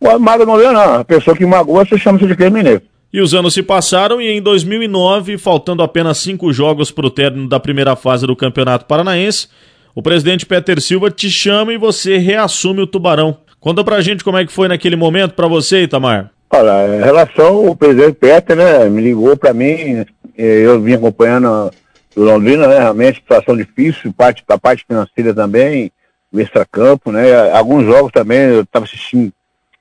O 0.00 0.18
Mago 0.18 0.46
não 0.46 0.56
veio, 0.56 0.72
não. 0.72 0.94
A 0.94 1.04
pessoa 1.04 1.36
que 1.36 1.44
magoa 1.44 1.84
se 1.84 1.98
chama-se 1.98 2.26
de 2.26 2.50
mineiro. 2.50 2.82
E 3.12 3.20
os 3.20 3.34
anos 3.34 3.52
se 3.52 3.62
passaram 3.62 4.20
e 4.22 4.28
em 4.28 4.40
2009, 4.40 5.36
faltando 5.36 5.82
apenas 5.82 6.16
cinco 6.16 6.50
jogos 6.50 6.90
para 6.90 7.06
o 7.06 7.10
término 7.10 7.46
da 7.46 7.60
primeira 7.60 7.94
fase 7.94 8.26
do 8.26 8.34
Campeonato 8.34 8.86
Paranaense, 8.86 9.48
o 9.94 10.02
presidente 10.02 10.46
Peter 10.46 10.80
Silva 10.80 11.10
te 11.10 11.30
chama 11.30 11.74
e 11.74 11.78
você 11.78 12.16
reassume 12.16 12.80
o 12.80 12.86
Tubarão. 12.86 13.36
Conta 13.60 13.84
pra 13.84 14.00
gente 14.00 14.24
como 14.24 14.38
é 14.38 14.46
que 14.46 14.52
foi 14.52 14.66
naquele 14.66 14.96
momento 14.96 15.34
para 15.34 15.46
você, 15.46 15.82
Itamar. 15.82 16.30
Olha, 16.50 16.96
em 16.96 17.02
relação 17.02 17.68
ao 17.68 17.76
presidente 17.76 18.14
Peter, 18.14 18.56
né, 18.56 18.88
me 18.88 19.02
ligou 19.02 19.36
para 19.36 19.52
mim, 19.52 20.04
eu 20.36 20.80
vim 20.80 20.94
acompanhando 20.94 21.70
do 22.14 22.22
Londrina, 22.22 22.66
né? 22.66 22.78
Realmente, 22.78 23.20
situação 23.20 23.56
difícil, 23.56 24.12
parte, 24.12 24.44
a 24.48 24.58
parte 24.58 24.84
financeira 24.86 25.34
também, 25.34 25.90
o 26.32 26.40
extracampo, 26.40 27.12
né? 27.12 27.50
Alguns 27.52 27.84
jogos 27.84 28.12
também 28.12 28.38
eu 28.38 28.62
estava 28.62 28.84
assistindo 28.84 29.32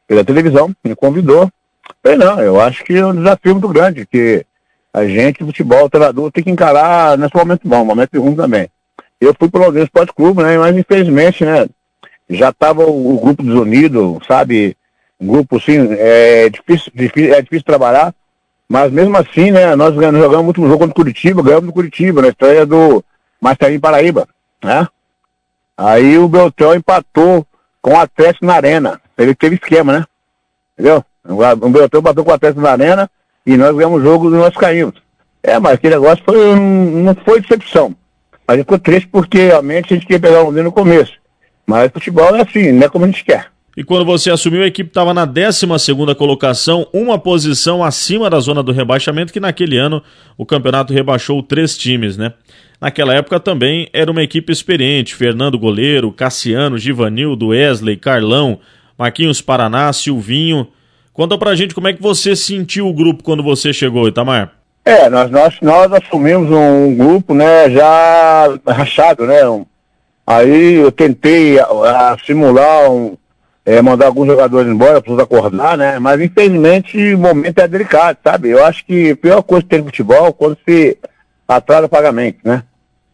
pela 0.08 0.24
televisão, 0.24 0.76
me 0.84 0.96
convidou. 0.96 1.50
Falei, 2.04 2.18
não, 2.18 2.40
eu 2.42 2.60
acho 2.60 2.84
que 2.84 2.96
é 2.96 3.06
um 3.06 3.16
desafio 3.16 3.54
muito 3.54 3.70
grande, 3.70 4.06
que 4.06 4.46
a 4.94 5.06
gente, 5.06 5.44
futebol, 5.44 5.90
treinador, 5.90 6.32
tem 6.32 6.44
que 6.44 6.52
encarar 6.52 7.18
nesse 7.18 7.36
momento 7.36 7.62
bom, 7.68 7.86
momento 7.86 8.22
ruim 8.22 8.36
também. 8.36 8.68
Eu 9.20 9.34
fui 9.38 9.50
para 9.50 9.62
o 9.62 9.64
Londrina 9.66 9.86
Esporte 9.86 10.14
Clube, 10.14 10.44
né? 10.44 10.58
Mas 10.58 10.76
infelizmente, 10.76 11.46
né? 11.46 11.68
Já 12.30 12.50
estava 12.50 12.84
o, 12.84 13.16
o, 13.16 13.20
grupo 13.20 13.44
desunido, 13.44 14.20
sabe? 14.28 14.76
Um 15.20 15.28
grupo, 15.28 15.58
assim, 15.58 15.78
é 15.92 16.50
difícil, 16.50 16.92
difícil, 16.94 17.34
é 17.34 17.42
difícil 17.42 17.66
trabalhar. 17.66 18.14
Mas 18.72 18.90
mesmo 18.90 19.18
assim, 19.18 19.52
né? 19.52 19.76
Nós 19.76 19.94
jogamos 19.94 20.32
o 20.34 20.48
último 20.48 20.68
jogo 20.68 20.80
contra 20.80 20.94
o 20.94 20.96
Curitiba, 20.96 21.44
ganhamos 21.44 21.66
do 21.66 21.74
Curitiba, 21.74 22.22
na 22.22 22.30
estreia 22.30 22.66
do 22.66 23.04
Marcelinho 23.42 23.82
Paraíba, 23.82 24.26
né? 24.64 24.88
Aí 25.76 26.18
o 26.18 26.26
Beltrão 26.30 26.74
empatou 26.74 27.46
com 27.82 27.92
o 27.92 28.00
Atlético 28.00 28.46
na 28.46 28.54
Arena. 28.54 29.02
Ele 29.18 29.36
teve 29.36 29.56
esquema, 29.56 29.92
né? 29.92 30.06
Entendeu? 30.74 31.04
O 31.28 31.70
Beltrão 31.70 32.02
bateu 32.02 32.24
com 32.24 32.32
o 32.32 32.34
Atlético 32.34 32.62
na 32.62 32.72
Arena 32.72 33.12
e 33.46 33.58
nós 33.58 33.76
ganhamos 33.76 34.00
o 34.00 34.04
jogo 34.06 34.30
e 34.30 34.38
nós 34.38 34.56
caímos. 34.56 34.96
É, 35.44 35.60
mas 35.60 35.74
aquele 35.74 35.96
negócio 35.96 36.24
foi, 36.24 36.56
não 36.56 37.14
foi 37.26 37.42
decepção. 37.42 37.94
Gente 38.52 38.60
ficou 38.60 38.80
triste 38.80 39.10
porque 39.10 39.48
realmente 39.48 39.94
a 39.94 39.98
gente 39.98 40.08
queria 40.08 40.22
pegar 40.22 40.44
o 40.44 40.46
Londrina 40.46 40.64
no 40.64 40.72
começo. 40.72 41.12
Mas 41.68 41.92
futebol 41.92 42.34
é 42.38 42.42
assim, 42.42 42.72
não 42.72 42.86
é 42.86 42.90
como 42.90 43.04
a 43.04 43.08
gente 43.10 43.26
quer. 43.26 43.48
E 43.76 43.84
quando 43.84 44.04
você 44.04 44.30
assumiu, 44.30 44.64
a 44.64 44.68
equipe 44.68 44.90
estava 44.90 45.14
na 45.14 45.24
12 45.24 45.66
colocação, 46.18 46.88
uma 46.92 47.18
posição 47.18 47.82
acima 47.84 48.30
da 48.30 48.40
zona 48.40 48.62
do 48.62 48.74
rebaixamento, 48.74 49.32
que 49.32 49.40
naquele 49.40 49.78
ano 49.78 50.04
o 50.38 50.46
campeonato 50.46 50.94
rebaixou 50.94 51.42
três 51.42 51.78
times, 51.78 52.18
né? 52.18 52.34
Naquela 52.82 53.14
época 53.14 53.40
também 53.40 53.88
era 53.94 54.12
uma 54.12 54.24
equipe 54.24 54.52
experiente: 54.52 55.16
Fernando 55.16 55.58
Goleiro, 55.58 56.12
Cassiano, 56.12 56.78
Givanildo, 56.78 57.50
Wesley, 57.50 57.96
Carlão, 57.96 58.60
Marquinhos 58.98 59.42
Paraná, 59.42 59.94
Silvinho. 59.94 60.68
Conta 61.14 61.38
pra 61.38 61.56
gente 61.56 61.74
como 61.74 61.88
é 61.88 61.94
que 61.94 62.02
você 62.02 62.36
sentiu 62.36 62.88
o 62.88 62.94
grupo 62.94 63.24
quando 63.24 63.44
você 63.44 63.72
chegou, 63.72 64.08
Itamar. 64.08 64.54
É, 64.84 65.10
nós, 65.10 65.30
nós, 65.30 65.56
nós 65.62 65.94
assumimos 65.94 66.50
um 66.52 66.96
grupo, 66.96 67.36
né, 67.36 67.70
já 67.70 68.60
rachado, 68.68 69.28
né? 69.28 69.40
Aí 70.26 70.76
eu 70.76 70.92
tentei 70.92 71.60
a, 71.60 71.66
a 72.14 72.18
simular, 72.26 72.92
um, 72.92 73.16
é, 73.66 73.82
mandar 73.82 74.08
alguns 74.08 74.28
jogadores 74.28 74.72
embora 74.72 75.04
os 75.06 75.20
acordar, 75.20 75.78
né? 75.78 76.00
Mas 76.00 76.20
infelizmente 76.20 77.14
o 77.14 77.20
momento 77.20 77.60
é 77.60 77.68
delicado, 77.68 78.18
sabe? 78.24 78.50
Eu 78.50 78.66
acho 78.66 78.86
que 78.86 79.12
a 79.12 79.16
pior 79.16 79.42
coisa 79.44 79.64
que 79.64 79.70
tem 79.70 79.80
no 79.80 79.86
futebol 79.86 80.28
é 80.28 80.34
quando 80.34 80.58
se 80.68 80.98
atrasa 81.48 81.86
o 81.86 81.90
pagamento, 81.90 82.40
né? 82.44 82.64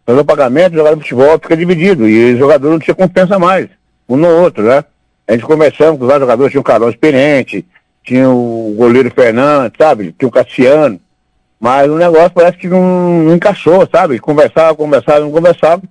Fazer 0.06 0.20
o 0.20 0.26
pagamento, 0.26 0.74
o 0.74 0.78
jogador 0.78 0.96
de 0.96 1.02
futebol 1.02 1.40
fica 1.40 1.58
dividido 1.58 2.08
e 2.08 2.34
o 2.34 2.38
jogador 2.38 2.70
não 2.70 2.80
tinha 2.80 2.96
confiança 2.96 3.38
mais, 3.38 3.68
um 4.08 4.16
no 4.16 4.28
outro, 4.28 4.64
né? 4.64 4.84
A 5.28 5.34
gente 5.34 5.46
conversando 5.46 5.98
com 5.98 6.06
os 6.06 6.14
jogadores, 6.14 6.52
tinha 6.52 6.62
um 6.62 6.64
Carlão 6.64 6.90
experiente, 6.90 7.66
tinha 8.02 8.30
o 8.30 8.74
goleiro 8.78 9.12
Fernando, 9.12 9.74
sabe? 9.78 10.16
Tinha 10.18 10.30
o 10.30 10.32
Cassiano. 10.32 10.98
Mas 11.60 11.90
o 11.90 11.98
negócio 11.98 12.32
parece 12.32 12.58
que 12.58 12.68
não, 12.70 13.24
não 13.24 13.36
encaixou, 13.36 13.86
sabe? 13.92 14.20
Conversava, 14.20 14.76
conversava, 14.76 15.20
não 15.20 15.32
conversava. 15.32 15.82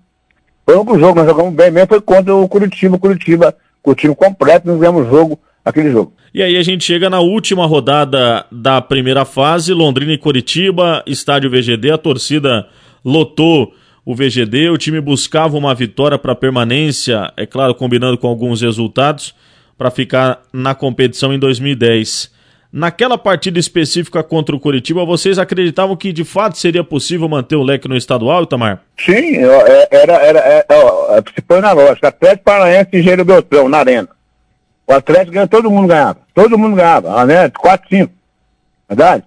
Foi 0.64 0.78
um 0.78 0.98
jogo, 0.98 1.16
nós 1.16 1.26
jogamos 1.26 1.52
bem 1.52 1.70
mesmo, 1.70 1.88
foi 1.88 2.00
contra 2.00 2.34
o 2.34 2.48
Curitiba, 2.48 2.98
Curitiba, 2.98 3.54
com 3.86 3.92
o 3.92 3.94
time 3.94 4.16
completo, 4.16 4.66
nós 4.66 4.80
ganhamos 4.80 5.08
jogo, 5.08 5.38
aquele 5.64 5.92
jogo. 5.92 6.12
E 6.34 6.42
aí 6.42 6.56
a 6.56 6.62
gente 6.64 6.82
chega 6.82 7.08
na 7.08 7.20
última 7.20 7.64
rodada 7.66 8.44
da 8.50 8.82
primeira 8.82 9.24
fase, 9.24 9.72
Londrina 9.72 10.12
e 10.12 10.18
Curitiba, 10.18 11.04
estádio 11.06 11.48
VGD, 11.48 11.92
a 11.92 11.96
torcida 11.96 12.66
lotou 13.04 13.72
o 14.04 14.12
VGD, 14.12 14.70
o 14.70 14.76
time 14.76 15.00
buscava 15.00 15.56
uma 15.56 15.72
vitória 15.72 16.18
para 16.18 16.34
permanência, 16.34 17.32
é 17.36 17.46
claro, 17.46 17.76
combinando 17.76 18.18
com 18.18 18.26
alguns 18.26 18.60
resultados, 18.60 19.32
para 19.78 19.88
ficar 19.88 20.42
na 20.52 20.74
competição 20.74 21.32
em 21.32 21.38
2010. 21.38 22.32
Naquela 22.72 23.16
partida 23.16 23.58
específica 23.58 24.22
contra 24.22 24.54
o 24.54 24.60
Curitiba, 24.60 25.04
vocês 25.04 25.38
acreditavam 25.38 25.96
que 25.96 26.12
de 26.12 26.24
fato 26.24 26.58
seria 26.58 26.82
possível 26.82 27.28
manter 27.28 27.56
o 27.56 27.62
leque 27.62 27.88
no 27.88 27.96
estadual, 27.96 28.42
Itamar? 28.42 28.82
Sim, 28.98 29.36
é, 29.36 29.88
era, 29.90 30.12
era, 30.14 30.38
era 30.40 30.66
ó, 30.70 31.22
se 31.34 31.40
põe 31.42 31.60
na 31.60 31.72
lógica, 31.72 32.08
Atlético 32.08 32.44
Paranaense 32.44 32.90
e 32.92 32.98
Engenheiro 32.98 33.24
Beltrão, 33.24 33.68
na 33.68 33.78
arena. 33.78 34.08
O 34.86 34.92
Atlético 34.92 35.32
ganha, 35.32 35.46
todo 35.46 35.70
mundo 35.70 35.88
ganhava, 35.88 36.18
todo 36.34 36.58
mundo 36.58 36.76
ganhava, 36.76 37.24
né? 37.24 37.48
4, 37.50 37.88
5, 37.88 38.12
verdade? 38.88 39.24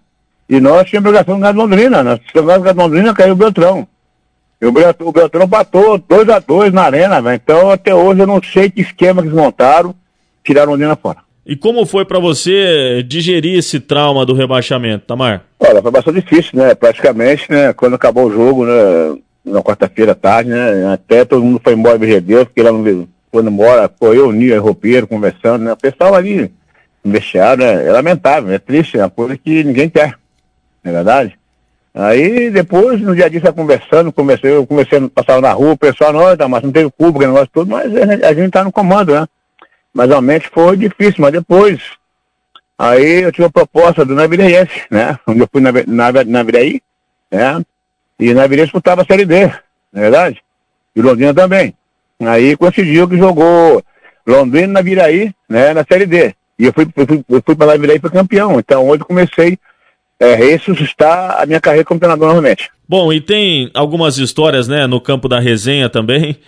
E 0.49 0.59
nós 0.59 0.89
tínhamos 0.89 1.09
obrigação 1.09 1.35
de 1.35 1.41
ganhar 1.41 1.51
de 1.51 1.57
Londrina, 1.57 2.03
nós 2.03 2.19
tínhamos 2.19 2.61
ganhar 2.61 2.73
de 2.73 2.79
Londrina, 2.79 3.13
caiu 3.13 3.33
o 3.33 3.37
Beltrão. 3.37 3.87
E 4.61 4.65
o 4.65 4.71
Beltrão, 4.71 5.07
o 5.07 5.11
Beltrão 5.11 5.47
batou 5.47 5.97
2 5.97 6.29
a 6.29 6.39
2 6.39 6.73
na 6.73 6.83
arena, 6.83 7.21
véio. 7.21 7.35
então 7.35 7.69
até 7.69 7.95
hoje 7.95 8.19
eu 8.19 8.27
não 8.27 8.41
sei 8.43 8.69
que 8.69 8.81
esquema 8.81 9.21
que 9.21 9.27
eles 9.27 9.37
montaram, 9.37 9.95
tiraram 10.43 10.71
Londrina 10.71 10.95
fora. 10.95 11.28
E 11.45 11.55
como 11.55 11.85
foi 11.85 12.05
para 12.05 12.19
você 12.19 13.03
digerir 13.07 13.57
esse 13.57 13.79
trauma 13.79 14.25
do 14.25 14.33
rebaixamento, 14.33 15.05
Tamar? 15.05 15.43
Olha, 15.59 15.81
foi 15.81 15.91
bastante 15.91 16.21
difícil, 16.21 16.59
né? 16.59 16.75
Praticamente, 16.75 17.49
né? 17.49 17.73
Quando 17.73 17.95
acabou 17.95 18.27
o 18.27 18.31
jogo, 18.31 18.65
né? 18.65 19.17
Na 19.45 19.61
quarta-feira 19.61 20.11
à 20.11 20.15
tarde, 20.15 20.49
né? 20.49 20.93
Até 20.93 21.25
todo 21.25 21.43
mundo 21.43 21.61
foi 21.63 21.73
embora 21.73 21.97
VGD, 21.97 22.45
fiquei 22.45 22.63
lá 22.63 22.71
no 22.71 23.07
quando 23.31 23.51
mora, 23.51 23.89
foi 23.99 24.17
eu, 24.17 24.29
o 24.29 24.31
Nil, 24.31 24.61
roupeiro, 24.61 25.07
conversando, 25.07 25.63
né? 25.63 25.73
O 25.73 25.77
pessoal 25.77 26.15
ali, 26.15 26.51
no 27.03 27.11
né? 27.11 27.87
é 27.87 27.91
lamentável, 27.91 28.51
é 28.51 28.59
triste, 28.59 28.97
é 28.97 29.03
uma 29.03 29.09
coisa 29.09 29.37
que 29.37 29.63
ninguém 29.63 29.89
quer, 29.89 30.15
não 30.83 30.91
é 30.91 30.95
verdade? 30.95 31.39
Aí 31.93 32.49
depois, 32.49 33.01
no 33.01 33.15
dia 33.15 33.25
a 33.25 33.29
dia, 33.29 33.41
conversando, 33.51 34.11
comecei, 34.11 34.51
eu 34.51 34.65
comecei 34.65 34.99
a 34.99 35.09
passar 35.09 35.41
na 35.41 35.51
rua, 35.51 35.73
o 35.73 35.77
pessoal, 35.77 36.13
não, 36.13 36.49
mas 36.49 36.63
não 36.63 36.71
teve 36.71 36.89
público, 36.91 37.19
negócio 37.19 37.49
todo, 37.53 37.69
mas 37.69 37.91
a 37.95 38.33
gente 38.33 38.51
tá 38.51 38.63
no 38.63 38.71
comando, 38.71 39.13
né? 39.13 39.27
Mas 39.99 40.07
realmente 40.07 40.47
foi 40.47 40.77
difícil, 40.77 41.15
mas 41.17 41.33
depois, 41.33 41.81
aí 42.77 43.21
eu 43.21 43.33
tive 43.33 43.47
a 43.47 43.49
proposta 43.49 44.05
do 44.05 44.15
Navirense, 44.15 44.83
né? 44.89 45.19
Onde 45.27 45.41
eu 45.41 45.49
fui 45.51 45.59
na, 45.59 45.73
na, 45.73 46.23
na 46.23 46.43
né? 47.29 47.65
E 48.17 48.33
na 48.33 48.47
Viraí 48.47 48.63
disputava 48.63 49.01
a 49.01 49.05
Série 49.05 49.25
D, 49.25 49.47
não 49.47 49.51
é 49.95 49.99
verdade? 50.03 50.41
E 50.95 51.01
Londrina 51.01 51.33
também. 51.33 51.73
Aí 52.17 52.55
coincidiu 52.55 53.09
que 53.09 53.17
jogou 53.17 53.83
Londrina 54.25 54.67
na 54.67 54.81
Viraí, 54.81 55.35
né? 55.49 55.73
Na 55.73 55.83
Série 55.83 56.05
D. 56.05 56.33
E 56.57 56.67
eu 56.67 56.71
fui, 56.71 56.87
eu 56.95 57.05
fui, 57.05 57.41
fui 57.45 57.55
para 57.57 57.77
Viraí 57.77 57.99
fui 57.99 58.09
campeão. 58.09 58.57
Então 58.57 58.87
hoje 58.87 59.03
comecei 59.03 59.59
é, 60.17 60.33
ressuscitar 60.33 61.41
a 61.41 61.45
minha 61.45 61.59
carreira 61.59 61.83
como 61.83 61.99
treinador 61.99 62.29
novamente. 62.29 62.71
Bom, 62.87 63.11
e 63.11 63.19
tem 63.19 63.69
algumas 63.73 64.17
histórias, 64.17 64.65
né, 64.65 64.87
no 64.87 65.01
campo 65.01 65.27
da 65.27 65.41
resenha 65.41 65.89
também, 65.89 66.39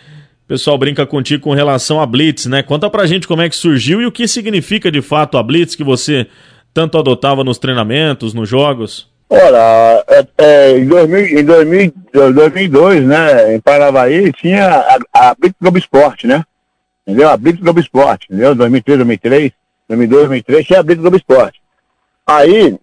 pessoal 0.52 0.78
brinca 0.78 1.06
contigo 1.06 1.44
com 1.44 1.54
relação 1.54 2.02
a 2.02 2.06
Blitz, 2.06 2.46
né? 2.46 2.62
Conta 2.62 2.90
pra 2.90 3.06
gente 3.06 3.26
como 3.26 3.42
é 3.42 3.48
que 3.48 3.56
surgiu 3.56 4.02
e 4.02 4.06
o 4.06 4.12
que 4.12 4.28
significa 4.28 4.92
de 4.92 5.02
fato 5.02 5.38
a 5.38 5.44
Blitz 5.44 5.76
que 5.76 5.84
você 5.84 6.28
tanto 6.74 6.98
adotava 6.98 7.42
nos 7.42 7.58
treinamentos, 7.58 8.34
nos 8.34 8.50
jogos. 8.50 9.10
Olha, 9.30 10.04
é, 10.10 10.28
é, 10.38 10.78
em, 10.78 10.86
2000, 10.86 11.40
em 11.40 11.46
2000, 11.46 11.94
2002, 12.34 13.08
né, 13.08 13.56
em 13.56 13.62
Paravaí, 13.62 14.34
tinha 14.34 14.68
a, 14.68 15.30
a 15.30 15.36
Blitz 15.36 15.56
Globo 15.62 15.78
Esporte, 15.78 16.28
né? 16.28 16.44
Entendeu? 17.08 17.30
A 17.30 17.38
Blitz 17.38 17.62
Globo 17.62 17.80
Esporte, 17.80 18.28
entendeu? 18.30 18.54
2003, 18.54 18.98
2003, 18.98 19.52
2002, 19.88 20.22
2003, 20.28 20.68
tinha 20.68 20.80
a 20.82 20.84
Blitz 20.84 21.02
Globo 21.02 21.16
Esporte. 21.16 21.62
Aí, 22.28 22.78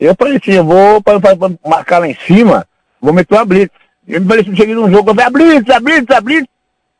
eu 0.00 0.14
falei 0.18 0.38
assim, 0.38 0.52
eu 0.52 0.64
vou 0.64 1.02
pra, 1.02 1.20
pra, 1.20 1.36
pra 1.36 1.50
marcar 1.66 1.98
lá 1.98 2.08
em 2.08 2.16
cima, 2.26 2.66
vou 2.98 3.12
meter 3.12 3.34
uma 3.34 3.44
Blitz. 3.44 3.74
Eu 4.08 4.22
me 4.22 4.26
falei 4.26 4.40
assim, 4.42 4.56
cheguei 4.56 4.74
num 4.74 4.90
jogo, 4.90 5.10
eu 5.10 5.14
falei, 5.14 5.26
a 5.26 5.30
Blitz, 5.30 5.68
a 5.68 5.80
Blitz, 5.80 6.16
a 6.16 6.20
Blitz. 6.22 6.48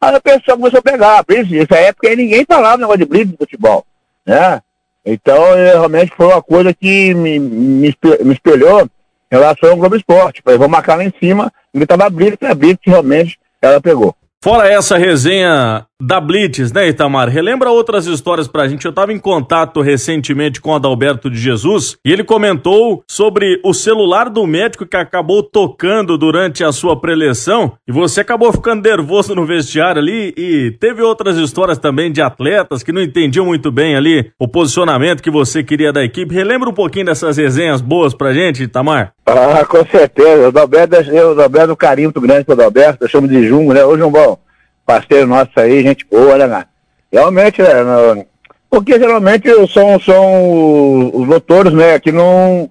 Aí 0.01 0.17
o 0.17 0.21
pessoal 0.21 0.57
começou 0.57 0.79
a 0.79 0.83
pegar, 0.83 1.25
nessa 1.29 1.77
época 1.77 2.09
aí 2.09 2.17
ninguém 2.17 2.45
falava 2.47 2.79
negócio 2.79 3.01
de 3.01 3.05
blitz 3.05 3.31
de 3.31 3.37
futebol, 3.37 3.85
né? 4.25 4.63
Então, 5.05 5.55
é, 5.55 5.73
realmente 5.73 6.13
foi 6.17 6.27
uma 6.27 6.43
coisa 6.43 6.73
que 6.75 7.15
me, 7.15 7.39
me, 7.39 7.95
me 8.23 8.33
espelhou 8.33 8.83
em 8.83 8.89
relação 9.31 9.71
ao 9.71 9.77
Globo 9.77 9.97
Esporte. 9.97 10.43
Falei, 10.43 10.59
vou 10.59 10.69
marcar 10.69 10.97
lá 10.97 11.05
em 11.05 11.13
cima, 11.19 11.53
estava 11.75 12.11
blitz, 12.11 12.37
a 12.43 12.55
blitz 12.55 12.81
realmente 12.85 13.39
ela 13.61 13.81
pegou. 13.81 14.15
Fora 14.43 14.69
essa 14.69 14.97
resenha 14.97 15.87
da 16.01 16.21
Blitz, 16.21 16.73
né, 16.73 16.89
Itamar? 16.89 17.29
Relembra 17.29 17.71
outras 17.71 18.07
histórias 18.07 18.49
pra 18.49 18.67
gente. 18.67 18.87
Eu 18.87 18.93
tava 18.93 19.13
em 19.13 19.19
contato 19.19 19.81
recentemente 19.81 20.61
com 20.61 20.71
o 20.71 20.75
Adalberto 20.75 21.31
de 21.31 21.39
Jesus 21.39 21.97
e 22.05 22.13
ele 22.13 22.25
comentou 22.25 23.03
sobre 23.09 23.61
o 23.65 23.75
celular 23.75 24.31
do 24.31 24.47
médico 24.47 24.87
que 24.87 24.97
acabou 24.97 25.43
tocando 25.43 26.17
durante 26.17 26.65
a 26.65 26.73
sua 26.73 26.99
preleção 26.99 27.75
e 27.87 27.93
você 27.93 28.21
acabou 28.21 28.53
ficando 28.53 28.89
nervoso 28.89 29.35
no 29.35 29.45
vestiário 29.45 30.01
ali 30.01 30.33
e 30.37 30.71
teve 30.81 31.03
outras 31.03 31.37
histórias 31.37 31.79
também 31.79 32.11
de 32.11 32.23
atletas 32.23 32.83
que 32.83 32.93
não 32.93 33.03
entendiam 33.03 33.45
muito 33.45 33.71
bem 33.71 33.97
ali 33.97 34.31
o 34.39 34.49
posicionamento 34.49 35.23
que 35.23 35.31
você 35.31 35.63
queria 35.63 35.93
da 35.93 36.03
equipe. 36.03 36.35
Relembra 36.35 36.69
um 36.69 36.75
pouquinho 36.75 37.07
dessas 37.07 37.37
resenhas 37.37 37.81
boas 37.81 38.15
pra 38.15 38.33
gente, 38.33 38.63
Itamar? 38.63 39.13
Ah, 39.27 39.65
com 39.65 39.85
certeza. 39.85 40.45
O 40.45 40.49
Adalberto, 40.49 40.97
o 40.97 41.31
Adalberto 41.31 41.71
é 41.71 41.73
um 41.73 41.77
carinho 41.77 42.09
muito 42.09 42.21
grande 42.21 42.45
pro 42.45 42.55
Adalberto, 42.55 43.05
eu 43.05 43.09
chamo 43.09 43.29
de 43.29 43.47
Jungo, 43.47 43.73
né? 43.73 43.85
Ô, 43.85 43.97
João 43.97 44.11
Bom 44.11 44.39
parceiro 44.87 45.27
nosso 45.27 45.51
aí, 45.57 45.83
gente 45.83 46.07
boa, 46.11 46.37
né, 46.47 46.65
Realmente, 47.13 47.61
né, 47.61 47.83
no, 47.83 48.27
porque 48.71 48.99
geralmente 48.99 49.49
são, 49.73 49.99
são 49.99 51.11
os 51.13 51.27
doutores, 51.27 51.73
né, 51.73 51.99
que 51.99 52.13
não, 52.13 52.71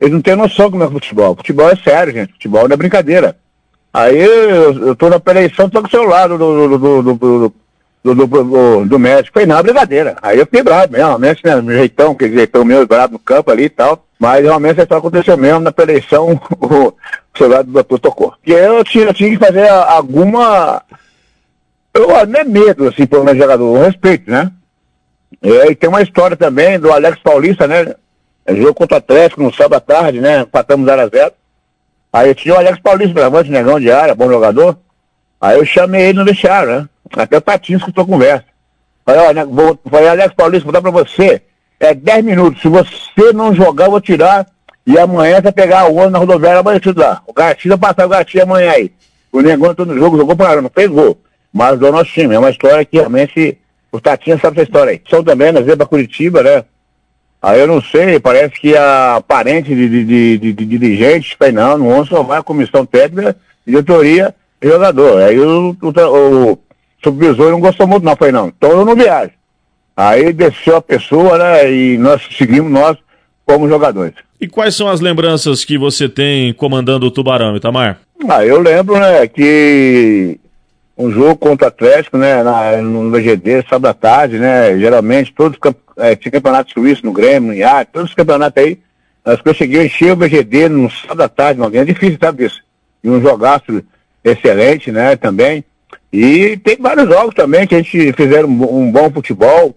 eles 0.00 0.12
não 0.12 0.20
têm 0.20 0.36
noção 0.36 0.70
como 0.70 0.84
é 0.84 0.90
futebol. 0.90 1.34
Futebol 1.34 1.70
é 1.70 1.76
sério, 1.76 2.12
gente, 2.12 2.32
futebol 2.34 2.68
não 2.68 2.74
é 2.74 2.76
brincadeira. 2.76 3.36
Aí 3.92 4.18
eu, 4.18 4.88
eu 4.88 4.96
tô 4.96 5.08
na 5.08 5.20
eleição, 5.30 5.68
tô 5.68 5.80
com 5.80 5.88
o 5.88 5.90
celular 5.90 6.28
do, 6.28 6.36
do, 6.36 6.68
do, 6.68 6.78
do, 6.78 7.02
do, 7.02 7.52
do, 8.14 8.26
do, 8.26 8.84
do 8.84 8.98
médico. 8.98 9.34
Falei, 9.34 9.48
não, 9.48 9.62
brincadeira. 9.62 10.16
Aí 10.22 10.38
eu 10.38 10.44
fiquei 10.44 10.62
bravo 10.62 10.92
mesmo, 10.92 11.06
realmente, 11.06 11.44
né? 11.44 11.60
Meu 11.60 11.78
jeitão, 11.78 12.14
que 12.14 12.30
jeitão 12.30 12.64
meu, 12.64 12.86
bravo 12.86 13.14
no 13.14 13.18
campo 13.18 13.50
ali 13.50 13.64
e 13.64 13.70
tal. 13.70 14.04
Mas 14.18 14.42
realmente 14.42 14.80
isso 14.80 14.94
aconteceu 14.94 15.36
mesmo 15.36 15.60
na 15.60 15.72
eleição, 15.78 16.40
o, 16.60 16.88
o 16.88 16.94
celular 17.36 17.62
do 17.62 17.72
doutor 17.72 17.98
tocou. 17.98 18.34
E 18.46 18.52
eu 18.52 18.84
tinha, 18.84 19.06
eu 19.06 19.14
tinha 19.14 19.30
que 19.30 19.44
fazer 19.44 19.68
alguma. 19.68 20.82
Eu, 21.98 22.26
não 22.26 22.40
é 22.40 22.44
medo, 22.44 22.86
assim, 22.86 23.06
por 23.06 23.18
um 23.18 23.36
jogador, 23.36 23.82
respeito, 23.82 24.30
né? 24.30 24.52
E 25.42 25.74
tem 25.74 25.88
uma 25.88 26.00
história 26.00 26.36
também 26.36 26.78
do 26.78 26.92
Alex 26.92 27.18
Paulista, 27.20 27.66
né? 27.66 27.94
Jogo 28.48 28.74
contra 28.74 28.94
o 28.94 28.98
Atlético 28.98 29.42
no 29.42 29.52
sábado 29.52 29.74
à 29.74 29.80
tarde, 29.80 30.20
né? 30.20 30.40
Empatamos 30.42 30.88
0x0. 30.88 31.32
Aí 32.12 32.34
tinha 32.36 32.54
o 32.54 32.56
Alex 32.56 32.78
Paulista, 32.78 33.14
bravante, 33.14 33.50
negão 33.50 33.80
de 33.80 33.90
área, 33.90 34.14
bom 34.14 34.28
jogador. 34.28 34.78
Aí 35.40 35.58
eu 35.58 35.64
chamei 35.64 36.02
ele 36.02 36.18
no 36.18 36.24
vestiário, 36.24 36.70
né? 36.70 36.88
Até 37.16 37.36
o 37.36 37.40
Tatinho 37.40 37.78
escutou 37.78 38.04
a 38.04 38.06
conversa. 38.06 38.44
Falei, 39.04 39.20
olha, 39.22 39.44
vou, 39.44 39.78
falei, 39.90 40.08
Alex 40.08 40.34
Paulista, 40.34 40.64
vou 40.64 40.72
dar 40.72 40.80
pra 40.80 40.90
você. 40.90 41.42
É 41.80 41.94
10 41.94 42.24
minutos. 42.24 42.62
Se 42.62 42.68
você 42.68 43.32
não 43.34 43.52
jogar, 43.52 43.86
eu 43.86 43.90
vou 43.90 44.00
tirar. 44.00 44.46
E 44.86 44.96
amanhã 44.98 45.42
você 45.42 45.50
pegar 45.50 45.86
o 45.86 45.96
ônibus 45.96 46.12
na 46.12 46.18
rodoviária 46.18 46.60
amanhã 46.60 46.80
lá. 46.96 47.22
O 47.26 47.32
Gatinho 47.32 47.76
vai 47.76 47.92
passar 47.92 48.06
o 48.06 48.10
Gatinho 48.10 48.44
amanhã 48.44 48.70
aí. 48.70 48.92
O 49.32 49.40
negão 49.40 49.74
todo 49.74 49.92
no 49.92 49.98
jogo, 49.98 50.16
jogou 50.16 50.36
para 50.36 50.62
não 50.62 50.70
fez 50.70 50.88
gol. 50.88 51.18
Mas 51.58 51.76
do 51.76 51.90
nosso 51.90 52.12
time. 52.12 52.36
É 52.36 52.38
uma 52.38 52.50
história 52.50 52.84
que 52.84 52.98
realmente 52.98 53.58
o 53.90 54.00
Tatinha 54.00 54.38
sabe 54.38 54.58
essa 54.58 54.68
história 54.68 54.92
aí. 54.92 55.02
São 55.10 55.24
também, 55.24 55.50
nós 55.50 55.64
viemos 55.64 55.78
pra 55.78 55.86
Curitiba, 55.88 56.40
né? 56.40 56.64
Aí 57.42 57.58
eu 57.58 57.66
não 57.66 57.82
sei, 57.82 58.20
parece 58.20 58.60
que 58.60 58.76
a 58.76 59.20
parente 59.26 59.74
de, 59.74 59.88
de, 59.88 60.04
de, 60.04 60.38
de, 60.38 60.52
de 60.52 60.64
dirigentes, 60.64 61.34
falei, 61.36 61.52
não, 61.52 61.76
no 61.76 61.88
11 61.88 62.10
só 62.10 62.22
vai 62.22 62.38
a 62.38 62.44
comissão 62.44 62.86
técnica, 62.86 63.36
diretoria 63.66 64.32
e 64.62 64.68
jogador. 64.68 65.20
Aí 65.20 65.36
o, 65.36 65.76
o, 65.82 66.52
o 66.52 66.58
supervisor 67.02 67.50
não 67.50 67.58
gostou 67.58 67.88
muito, 67.88 68.04
não, 68.04 68.14
falei, 68.14 68.32
não, 68.32 68.48
então 68.48 68.70
eu 68.70 68.84
não 68.84 68.94
viajo. 68.94 69.32
Aí 69.96 70.32
desceu 70.32 70.76
a 70.76 70.82
pessoa, 70.82 71.38
né, 71.38 71.72
e 71.72 71.98
nós 71.98 72.22
seguimos 72.38 72.70
nós 72.70 72.96
como 73.44 73.68
jogadores. 73.68 74.14
E 74.40 74.46
quais 74.46 74.76
são 74.76 74.88
as 74.88 75.00
lembranças 75.00 75.64
que 75.64 75.76
você 75.76 76.08
tem 76.08 76.52
comandando 76.52 77.06
o 77.06 77.10
Tubarão, 77.10 77.56
Itamar? 77.56 77.98
Ah, 78.28 78.44
eu 78.44 78.60
lembro, 78.60 78.96
né, 78.98 79.26
que 79.26 80.38
um 80.98 81.10
jogo 81.12 81.36
contra 81.36 81.66
o 81.66 81.68
Atlético, 81.68 82.18
né, 82.18 82.42
na, 82.42 82.78
no 82.78 83.08
VGD, 83.10 83.64
sábado 83.68 83.86
à 83.86 83.94
tarde, 83.94 84.38
né, 84.38 84.76
geralmente 84.76 85.32
todos 85.32 85.56
é, 85.96 86.16
tinha 86.16 86.32
campeonato 86.32 86.72
suíço 86.72 87.06
no 87.06 87.12
Grêmio, 87.12 87.52
no 87.52 87.54
IAR, 87.54 87.86
todos 87.86 88.10
os 88.10 88.14
campeonatos 88.14 88.60
aí, 88.60 88.78
nós 89.24 89.40
conseguimos 89.40 89.86
encher 89.86 90.12
o 90.12 90.16
VGD 90.16 90.68
no 90.68 90.90
sábado 90.90 91.22
à 91.22 91.28
tarde, 91.28 91.60
não 91.60 91.70
é 91.72 91.84
difícil, 91.84 92.18
sabe 92.20 92.44
disso? 92.44 92.60
E 93.04 93.08
um 93.08 93.20
jogaço 93.20 93.80
excelente, 94.24 94.90
né, 94.90 95.14
também. 95.14 95.64
E 96.12 96.56
tem 96.56 96.76
vários 96.80 97.08
jogos 97.08 97.34
também 97.34 97.66
que 97.66 97.74
a 97.74 97.78
gente 97.78 98.12
fizeram 98.14 98.48
um, 98.48 98.80
um 98.80 98.90
bom 98.90 99.10
futebol. 99.10 99.76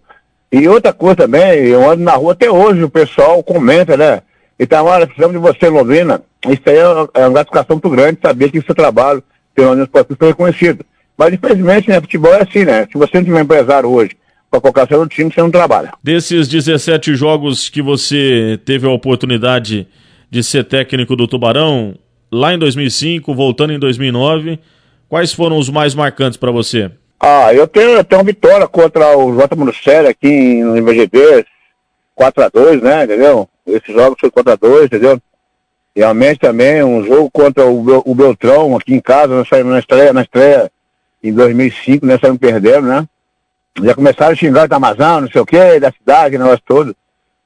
E 0.51 0.67
outra 0.67 0.91
coisa 0.93 1.17
também, 1.17 1.67
eu 1.67 1.89
ando 1.89 2.03
na 2.03 2.13
rua 2.13 2.33
até 2.33 2.49
hoje, 2.49 2.83
o 2.83 2.89
pessoal 2.89 3.43
comenta, 3.43 3.95
né? 3.95 4.21
Então, 4.59 4.85
olha, 4.85 5.05
precisamos 5.05 5.35
de 5.35 5.41
você, 5.41 5.69
Londrina. 5.69 6.21
Isso 6.47 6.61
aí 6.65 6.77
é 6.77 7.25
uma 7.25 7.29
gratificação 7.29 7.75
muito 7.75 7.89
grande 7.89 8.19
saber 8.21 8.51
que 8.51 8.59
o 8.59 8.65
seu 8.65 8.75
trabalho 8.75 9.23
pelo 9.53 9.71
menos 9.71 9.89
pode 9.89 10.07
ser 10.07 10.25
reconhecido. 10.25 10.85
Mas, 11.17 11.33
infelizmente, 11.33 11.89
né, 11.89 12.01
futebol 12.01 12.33
é 12.33 12.41
assim, 12.41 12.65
né? 12.65 12.87
Se 12.91 12.97
você 12.97 13.17
não 13.17 13.23
tiver 13.23 13.41
empresário 13.41 13.89
hoje 13.89 14.11
para 14.49 14.59
colocar 14.59 14.87
seu 14.87 15.07
time, 15.07 15.31
você 15.31 15.41
não 15.41 15.51
trabalha. 15.51 15.93
Desses 16.03 16.47
17 16.47 17.15
jogos 17.15 17.69
que 17.69 17.81
você 17.81 18.59
teve 18.65 18.87
a 18.87 18.91
oportunidade 18.91 19.87
de 20.29 20.43
ser 20.43 20.63
técnico 20.63 21.15
do 21.15 21.27
Tubarão, 21.27 21.95
lá 22.31 22.53
em 22.53 22.57
2005, 22.57 23.33
voltando 23.33 23.73
em 23.73 23.79
2009, 23.79 24.59
quais 25.09 25.33
foram 25.33 25.57
os 25.57 25.69
mais 25.69 25.93
marcantes 25.93 26.37
para 26.37 26.51
você? 26.51 26.89
Ah, 27.19 27.53
eu 27.53 27.67
tenho, 27.67 28.03
tenho 28.03 28.19
uma 28.19 28.25
vitória 28.25 28.67
contra 28.67 29.15
o 29.15 29.35
J. 29.35 29.55
Manucelli 29.55 30.07
aqui 30.07 30.63
no 30.63 30.77
IBGB, 30.77 31.45
4x2, 32.19 32.81
né, 32.81 33.03
entendeu? 33.03 33.47
Esses 33.67 33.93
jogos 33.93 34.17
foi 34.19 34.31
4x2, 34.31 34.85
entendeu? 34.85 35.21
Realmente 35.95 36.39
também 36.39 36.83
um 36.83 37.03
jogo 37.03 37.29
contra 37.29 37.65
o, 37.65 38.15
Beltrão 38.15 38.75
aqui 38.75 38.93
em 38.93 39.01
casa, 39.01 39.43
na 39.63 39.79
estreia, 39.79 40.13
na 40.13 40.21
estreia 40.21 40.71
em 41.23 41.33
2005, 41.33 42.05
né? 42.05 42.17
Saímos 42.17 42.39
perdendo, 42.39 42.87
né? 42.87 43.07
Já 43.81 43.95
começaram 43.95 44.33
a 44.33 44.35
xingar 44.35 44.67
da 44.67 44.75
Amazônia, 44.75 45.21
não 45.21 45.31
sei 45.31 45.41
o 45.41 45.45
quê, 45.45 45.79
da 45.79 45.91
cidade, 45.91 46.37
negócio 46.37 46.61
todo. 46.65 46.95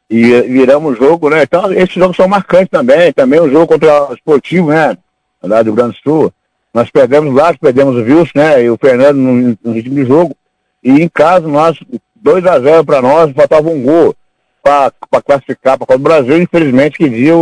E 0.10 0.42
viramos 0.42 0.94
o 0.94 0.96
jogo, 0.96 1.30
né? 1.30 1.44
Então, 1.44 1.72
esses 1.72 1.96
jogos 1.96 2.16
são 2.16 2.28
marcantes 2.28 2.70
também. 2.70 3.12
Também 3.12 3.40
o 3.40 3.50
jogo 3.50 3.68
contra 3.68 4.10
o 4.10 4.14
Esportivo, 4.14 4.70
né? 4.70 4.98
Lá 5.42 5.62
do 5.62 5.74
Grande 5.74 5.98
Sul. 6.04 6.32
Nós 6.74 6.90
perdemos 6.92 7.34
lá, 7.34 7.54
perdemos 7.54 7.96
o 7.96 8.00
Wilson, 8.00 8.32
né? 8.36 8.64
E 8.64 8.70
o 8.70 8.78
Fernando 8.78 9.18
no, 9.18 9.58
no 9.64 9.72
ritmo 9.72 9.96
de 9.96 10.06
jogo. 10.06 10.36
E 10.84 11.02
em 11.02 11.08
casa, 11.08 11.48
nós, 11.48 11.78
2 12.16 12.46
a 12.46 12.60
0 12.60 12.86
para 12.86 13.02
nós, 13.02 13.32
faltava 13.32 13.70
um 13.70 13.82
gol 13.82 14.16
para 14.62 14.92
classificar 15.26 15.78
para 15.78 15.96
o 15.96 16.00
Brasil. 16.00 16.42
Infelizmente, 16.42 16.98
que 16.98 17.10
dia 17.10 17.34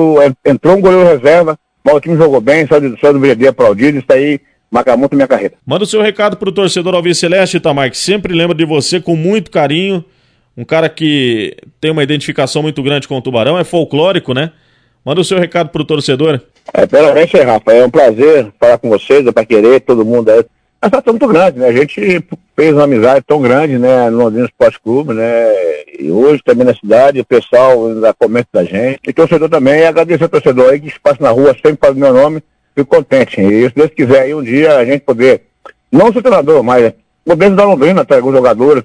entrou 0.45 0.77
um 0.77 0.81
goleiro 0.81 1.07
reserva, 1.07 1.57
mas 1.83 1.95
o 1.95 1.99
time 1.99 2.17
jogou 2.17 2.39
bem, 2.39 2.67
só 2.67 2.79
do, 2.79 2.97
só 2.99 3.11
do 3.11 3.19
Brigadeiro 3.19 3.51
aplaudido. 3.51 3.97
Isso 3.97 4.11
aí 4.11 4.39
marca 4.73 4.97
muito 4.97 5.15
minha 5.15 5.27
carreira. 5.27 5.53
Manda 5.63 5.83
o 5.83 5.87
seu 5.87 6.01
recado 6.01 6.35
pro 6.35 6.51
torcedor 6.51 6.95
Alves 6.95 7.19
Celeste, 7.19 7.57
Itamar, 7.57 7.91
que 7.91 7.97
sempre 7.97 8.33
lembra 8.33 8.57
de 8.57 8.65
você 8.65 8.99
com 8.99 9.15
muito 9.15 9.51
carinho. 9.51 10.03
Um 10.57 10.65
cara 10.65 10.89
que 10.89 11.55
tem 11.79 11.91
uma 11.91 12.03
identificação 12.03 12.63
muito 12.63 12.81
grande 12.81 13.07
com 13.07 13.15
o 13.15 13.21
Tubarão, 13.21 13.57
é 13.57 13.63
folclórico, 13.63 14.33
né? 14.33 14.51
Manda 15.05 15.21
o 15.21 15.23
seu 15.23 15.37
recado 15.37 15.69
pro 15.69 15.85
torcedor. 15.85 16.41
É, 16.73 16.87
primeiramente, 16.87 17.37
Rafa, 17.37 17.71
é 17.71 17.85
um 17.85 17.89
prazer 17.89 18.51
falar 18.59 18.79
com 18.79 18.89
vocês, 18.89 19.25
é 19.27 19.31
para 19.31 19.45
querer, 19.45 19.81
todo 19.81 20.03
mundo 20.03 20.31
é. 20.31 20.43
Mas 20.81 20.91
tá 20.91 21.03
muito 21.11 21.27
grande, 21.27 21.59
né? 21.59 21.67
A 21.67 21.73
gente 21.73 22.25
fez 22.55 22.73
uma 22.73 22.83
amizade 22.83 23.23
tão 23.27 23.41
grande, 23.41 23.77
né, 23.77 24.09
no 24.09 24.17
Londrina 24.17 24.45
Esporte 24.45 24.79
Clube, 24.81 25.13
né? 25.13 25.53
E 25.99 26.11
hoje 26.11 26.41
também 26.43 26.65
na 26.65 26.73
cidade, 26.73 27.19
o 27.19 27.25
pessoal 27.25 27.87
ainda 27.87 28.13
comenta 28.13 28.47
da 28.51 28.63
gente. 28.63 28.99
E 29.07 29.13
torcedor 29.13 29.49
também, 29.49 29.81
e 29.81 29.85
agradecer 29.85 30.23
ao 30.23 30.29
torcedor 30.29 30.71
aí 30.71 30.79
que 30.79 30.99
passa 30.99 31.21
na 31.21 31.29
rua, 31.29 31.53
sempre 31.53 31.77
fala 31.79 31.93
o 31.93 31.97
meu 31.97 32.13
nome 32.13 32.43
fico 32.75 32.95
contente. 32.95 33.41
E 33.41 33.69
se 33.69 33.75
Deus 33.75 33.91
quiser 33.91 34.21
aí 34.21 34.33
um 34.33 34.43
dia 34.43 34.77
a 34.77 34.85
gente 34.85 35.01
poder, 35.01 35.43
não 35.91 36.11
ser 36.11 36.21
treinador, 36.21 36.63
mas 36.63 36.93
o 37.25 37.29
governo 37.31 37.55
da 37.55 37.65
Londrina, 37.65 38.05
trazer 38.05 38.21
alguns 38.21 38.35
jogadores 38.35 38.83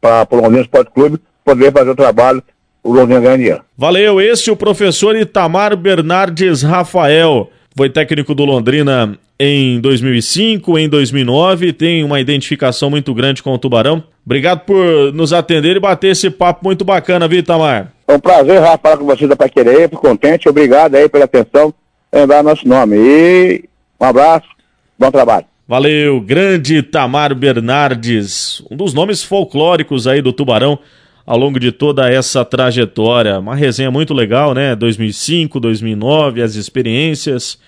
para 0.00 0.26
o 0.30 0.36
Londrina 0.36 0.62
Esporte 0.62 0.90
Clube, 0.92 1.18
poder 1.44 1.72
fazer 1.72 1.90
o 1.90 1.96
trabalho, 1.96 2.42
o 2.82 2.92
Londrina 2.92 3.20
ganhar 3.20 3.36
dinheiro. 3.36 3.62
Valeu, 3.76 4.20
esse 4.20 4.50
é 4.50 4.52
o 4.52 4.56
professor 4.56 5.16
Itamar 5.16 5.76
Bernardes 5.76 6.62
Rafael. 6.62 7.50
Foi 7.76 7.90
técnico 7.90 8.34
do 8.34 8.44
Londrina 8.44 9.18
em 9.38 9.78
2005, 9.80 10.78
em 10.78 10.88
2009, 10.88 11.72
tem 11.74 12.02
uma 12.02 12.18
identificação 12.18 12.88
muito 12.88 13.12
grande 13.12 13.42
com 13.42 13.52
o 13.52 13.58
Tubarão. 13.58 14.02
Obrigado 14.24 14.60
por 14.60 15.12
nos 15.12 15.32
atender 15.32 15.76
e 15.76 15.80
bater 15.80 16.12
esse 16.12 16.30
papo 16.30 16.64
muito 16.64 16.84
bacana, 16.84 17.28
viu, 17.28 17.40
Itamar? 17.40 17.92
É 18.08 18.14
um 18.14 18.18
prazer, 18.18 18.60
Rafa, 18.60 18.78
falar 18.78 18.96
com 18.96 19.04
você 19.04 19.26
da 19.26 19.36
Paquerê, 19.36 19.88
fico 19.88 20.00
contente, 20.00 20.48
obrigado 20.48 20.94
aí 20.94 21.08
pela 21.08 21.26
atenção 21.26 21.72
lembrar 22.12 22.42
nosso 22.42 22.66
nome. 22.66 22.96
E 22.96 23.64
um 24.00 24.04
abraço, 24.04 24.46
bom 24.98 25.10
trabalho. 25.10 25.46
Valeu, 25.68 26.20
grande 26.20 26.80
Tamar 26.80 27.34
Bernardes, 27.34 28.62
um 28.70 28.76
dos 28.76 28.94
nomes 28.94 29.24
folclóricos 29.24 30.06
aí 30.06 30.22
do 30.22 30.32
Tubarão 30.32 30.78
ao 31.26 31.36
longo 31.36 31.58
de 31.58 31.72
toda 31.72 32.08
essa 32.08 32.44
trajetória. 32.44 33.40
Uma 33.40 33.56
resenha 33.56 33.90
muito 33.90 34.14
legal, 34.14 34.54
né? 34.54 34.76
2005, 34.76 35.58
2009, 35.58 36.40
as 36.40 36.54
experiências, 36.54 37.58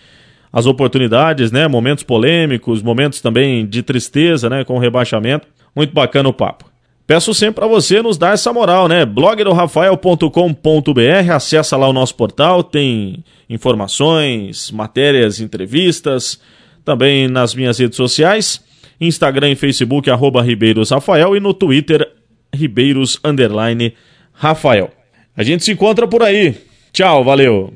as 0.52 0.64
oportunidades, 0.64 1.50
né? 1.50 1.66
Momentos 1.66 2.04
polêmicos, 2.04 2.82
momentos 2.82 3.20
também 3.20 3.66
de 3.66 3.82
tristeza, 3.82 4.48
né? 4.48 4.62
Com 4.62 4.76
o 4.76 4.78
rebaixamento. 4.78 5.48
Muito 5.74 5.92
bacana 5.92 6.28
o 6.28 6.32
papo. 6.32 6.67
Peço 7.08 7.32
sempre 7.32 7.54
para 7.54 7.66
você 7.66 8.02
nos 8.02 8.18
dar 8.18 8.34
essa 8.34 8.52
moral, 8.52 8.86
né? 8.86 9.06
blogdorafael.com.br, 9.06 11.32
acessa 11.32 11.74
lá 11.74 11.88
o 11.88 11.92
nosso 11.92 12.14
portal, 12.14 12.62
tem 12.62 13.24
informações, 13.48 14.70
matérias, 14.70 15.40
entrevistas, 15.40 16.38
também 16.84 17.26
nas 17.26 17.54
minhas 17.54 17.78
redes 17.78 17.96
sociais, 17.96 18.62
Instagram 19.00 19.52
e 19.52 19.56
Facebook, 19.56 20.10
arroba 20.10 20.42
Ribeiros 20.42 20.90
Rafael 20.90 21.34
e 21.34 21.40
no 21.40 21.54
Twitter, 21.54 22.06
Ribeiros 22.54 23.18
Rafael. 24.34 24.90
A 25.34 25.42
gente 25.42 25.64
se 25.64 25.72
encontra 25.72 26.06
por 26.06 26.22
aí. 26.22 26.56
Tchau, 26.92 27.24
valeu! 27.24 27.72